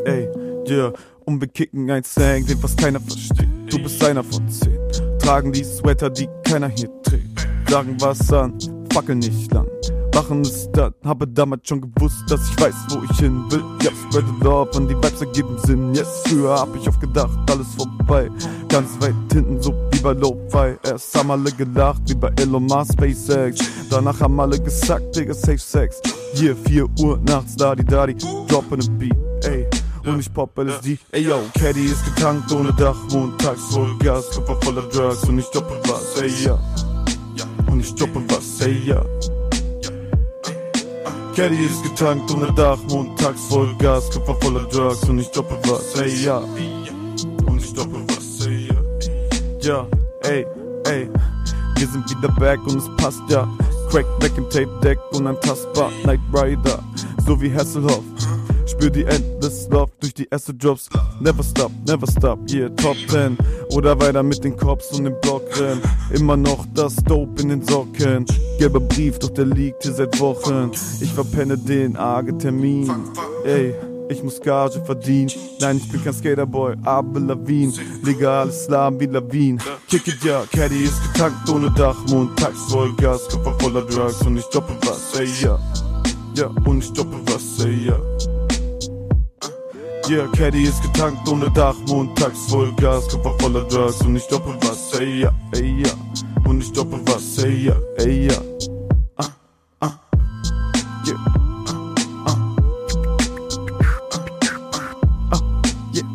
Ey, 0.05 0.29
ja. 0.65 0.75
Yeah. 0.75 0.93
Und 1.25 1.39
wir 1.39 1.47
kicken 1.47 1.89
ein 1.89 2.03
Slang, 2.03 2.45
den 2.45 2.57
fast 2.57 2.77
keiner 2.77 2.99
versteht. 2.99 3.47
Du 3.67 3.81
bist 3.81 4.03
einer 4.03 4.23
von 4.23 4.47
zehn. 4.49 4.77
Tragen 5.19 5.53
die 5.53 5.63
Sweater, 5.63 6.09
die 6.09 6.27
keiner 6.43 6.67
hier 6.67 6.89
trägt. 7.03 7.47
Sagen 7.69 7.95
was 7.99 8.33
an, 8.33 8.57
fackeln 8.91 9.19
nicht 9.19 9.53
lang. 9.53 9.70
Machen 10.13 10.41
es 10.41 10.69
dann, 10.71 10.93
habe 11.05 11.27
damals 11.27 11.67
schon 11.67 11.81
gewusst, 11.81 12.23
dass 12.27 12.41
ich 12.49 12.61
weiß, 12.61 12.75
wo 12.89 13.03
ich 13.09 13.17
hin 13.17 13.43
will. 13.49 13.63
Ja, 13.81 13.91
spread 13.91 14.25
the 14.27 14.43
love 14.43 14.71
und 14.77 14.87
die 14.87 14.95
Vibes 14.95 15.21
ergeben 15.21 15.57
Sinn. 15.65 15.93
Yes, 15.93 16.21
früher 16.25 16.55
hab 16.55 16.75
ich 16.75 16.87
oft 16.87 16.99
gedacht, 16.99 17.31
alles 17.49 17.67
vorbei. 17.75 18.29
Ganz 18.67 18.89
weit 18.99 19.15
hinten, 19.31 19.61
so 19.61 19.73
wie 19.91 19.99
bei 19.99 20.13
Lo-Fi. 20.13 20.77
Erst 20.83 21.17
haben 21.17 21.31
alle 21.31 21.51
gelacht, 21.51 22.01
wie 22.07 22.15
bei 22.15 22.31
Elon 22.37 22.65
Musk, 22.65 22.93
SpaceX. 22.93 23.59
Danach 23.89 24.19
haben 24.19 24.39
alle 24.39 24.59
gesagt, 24.59 25.15
Digga, 25.15 25.33
safe 25.33 25.57
Sex. 25.57 26.01
Hier, 26.33 26.55
4 26.55 26.87
Uhr 26.99 27.19
nachts, 27.25 27.55
da 27.55 27.75
die 27.75 27.85
da 27.85 28.05
die, 28.07 28.15
droppen 28.47 28.81
a 28.81 28.85
Beat, 28.97 29.45
ey 29.45 29.67
und 30.05 30.19
ich 30.19 30.33
pop 30.33 30.57
LSD. 30.57 30.97
Ey 31.11 31.23
yo, 31.23 31.39
Caddy 31.53 31.85
ist 31.85 32.03
getankt 32.05 32.51
ohne 32.51 32.73
Dach, 32.73 32.95
montags 33.11 33.61
voll 33.71 33.97
Gas, 33.99 34.29
Körper 34.31 34.57
voller 34.61 34.83
Drugs 34.83 35.23
und 35.27 35.39
ich 35.39 35.45
droppe 35.47 35.79
was, 35.87 36.21
ey 36.21 36.31
ja. 36.43 36.59
Und 37.67 37.79
ich 37.79 37.93
droppe 37.95 38.21
was, 38.29 38.61
ey 38.61 38.81
ja. 38.85 39.03
Caddy 41.35 41.65
ist 41.65 41.81
getankt 41.83 42.29
ohne 42.31 42.51
Dach, 42.53 42.77
montags 42.89 43.41
voll 43.47 43.73
Gas, 43.77 44.09
Körper 44.11 44.35
voller 44.41 44.63
Drugs 44.65 45.07
und 45.07 45.19
ich 45.19 45.31
droppe 45.31 45.57
was, 45.63 45.95
ey 46.01 46.25
ja. 46.25 46.37
Und 46.37 47.57
ich 47.57 47.73
droppe 47.73 48.03
was, 48.07 48.45
ey 48.45 48.67
ja. 48.67 48.75
Ja, 49.61 49.87
ey, 50.23 50.45
ey. 50.87 51.09
Wir 51.77 51.87
sind 51.87 52.09
wieder 52.09 52.33
back 52.33 52.59
und 52.67 52.77
es 52.77 52.89
passt 52.97 53.21
ja. 53.29 53.47
Crack 53.89 54.05
back 54.19 54.37
im 54.37 54.49
Tape 54.49 54.69
Deck 54.83 54.99
und 55.13 55.25
ein 55.25 55.39
Tastbar 55.41 55.89
Night 56.05 56.19
Rider, 56.33 56.83
so 57.25 57.39
wie 57.41 57.53
Hasselhoff. 57.53 58.03
Spür 58.65 58.89
die 58.89 59.03
Endless 59.03 59.69
Love 59.69 59.91
durch 59.99 60.13
die 60.13 60.27
erste 60.29 60.53
Drops. 60.53 60.89
Never 61.21 61.43
stop, 61.43 61.71
never 61.87 62.07
stop, 62.07 62.39
yeah, 62.51 62.69
Top 62.69 62.97
10. 63.07 63.37
Oder 63.71 63.99
weiter 63.99 64.23
mit 64.23 64.43
den 64.43 64.57
Cops 64.57 64.91
und 64.91 65.05
dem 65.05 65.15
Block 65.21 65.43
rennen. 65.59 65.81
Immer 66.11 66.37
noch 66.37 66.65
das 66.73 66.95
Dope 66.97 67.41
in 67.41 67.49
den 67.49 67.65
Socken. 67.65 68.25
Gelber 68.57 68.79
Brief, 68.79 69.19
doch 69.19 69.29
der 69.29 69.45
liegt 69.45 69.83
hier 69.83 69.93
seit 69.93 70.19
Wochen. 70.19 70.71
Ich 70.99 71.11
verpenne 71.13 71.57
den 71.57 71.95
argen 71.95 72.37
Termin. 72.37 72.91
Ey. 73.45 73.73
Ich 74.09 74.21
muss 74.21 74.41
Gage 74.41 74.83
verdienen. 74.83 75.31
Nein, 75.61 75.77
ich 75.77 75.89
bin 75.89 76.03
kein 76.03 76.13
Skaterboy, 76.13 76.75
aber 76.83 77.17
Lawin. 77.17 77.73
Legales 78.03 78.65
Slam 78.65 78.99
wie 78.99 79.05
Lawin. 79.05 79.57
Kick 79.87 80.05
it 80.05 80.21
ja, 80.21 80.43
Caddy 80.51 80.83
ist 80.83 81.01
getankt 81.13 81.49
ohne 81.49 81.71
Dach. 81.71 81.95
Montags 82.09 82.59
voll 82.69 82.93
Gas, 82.97 83.29
Körper 83.29 83.55
voller 83.61 83.83
Drugs 83.83 84.21
und 84.23 84.35
ich 84.35 84.45
droppe 84.47 84.73
was, 84.81 85.17
ey 85.17 85.29
ja. 85.41 85.57
Ja, 86.35 86.47
und 86.65 86.83
ich 86.83 86.91
droppe 86.91 87.21
was, 87.25 87.63
ey 87.63 87.87
ja. 87.87 88.10
Yeah, 90.09 90.27
Caddy 90.35 90.63
ist 90.63 90.81
getankt 90.81 91.27
ohne 91.29 91.49
Dach, 91.51 91.75
montags 91.87 92.49
voll 92.49 92.73
Gas, 92.73 93.07
Körper 93.07 93.33
voller 93.39 93.63
Drugs 93.65 94.01
und 94.01 94.15
ich 94.15 94.27
doppel 94.27 94.55
was, 94.61 94.99
ey 94.99 95.21
ja, 95.21 95.31
ey 95.53 95.83
ja. 95.83 95.91
Und 96.43 96.61
ich 96.61 96.71
doppel 96.73 96.99
was, 97.05 97.37
ey 97.43 97.67
ja, 97.67 97.75
ey 97.97 98.27
ja. 98.27 98.33
Ah, 99.17 99.27
ah, 99.79 99.91
yeah. 101.05 101.17
Ah, 101.67 101.75
ah. 102.25 102.35
ah 105.31 105.41
yeah. 105.93 106.05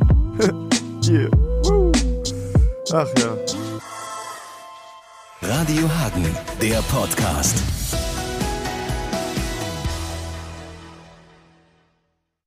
yeah. 1.09 1.31
Ach 2.93 3.09
ja. 3.19 3.37
Radio 5.43 5.89
Hagen, 5.99 6.27
der 6.61 6.83
Podcast. 6.83 7.57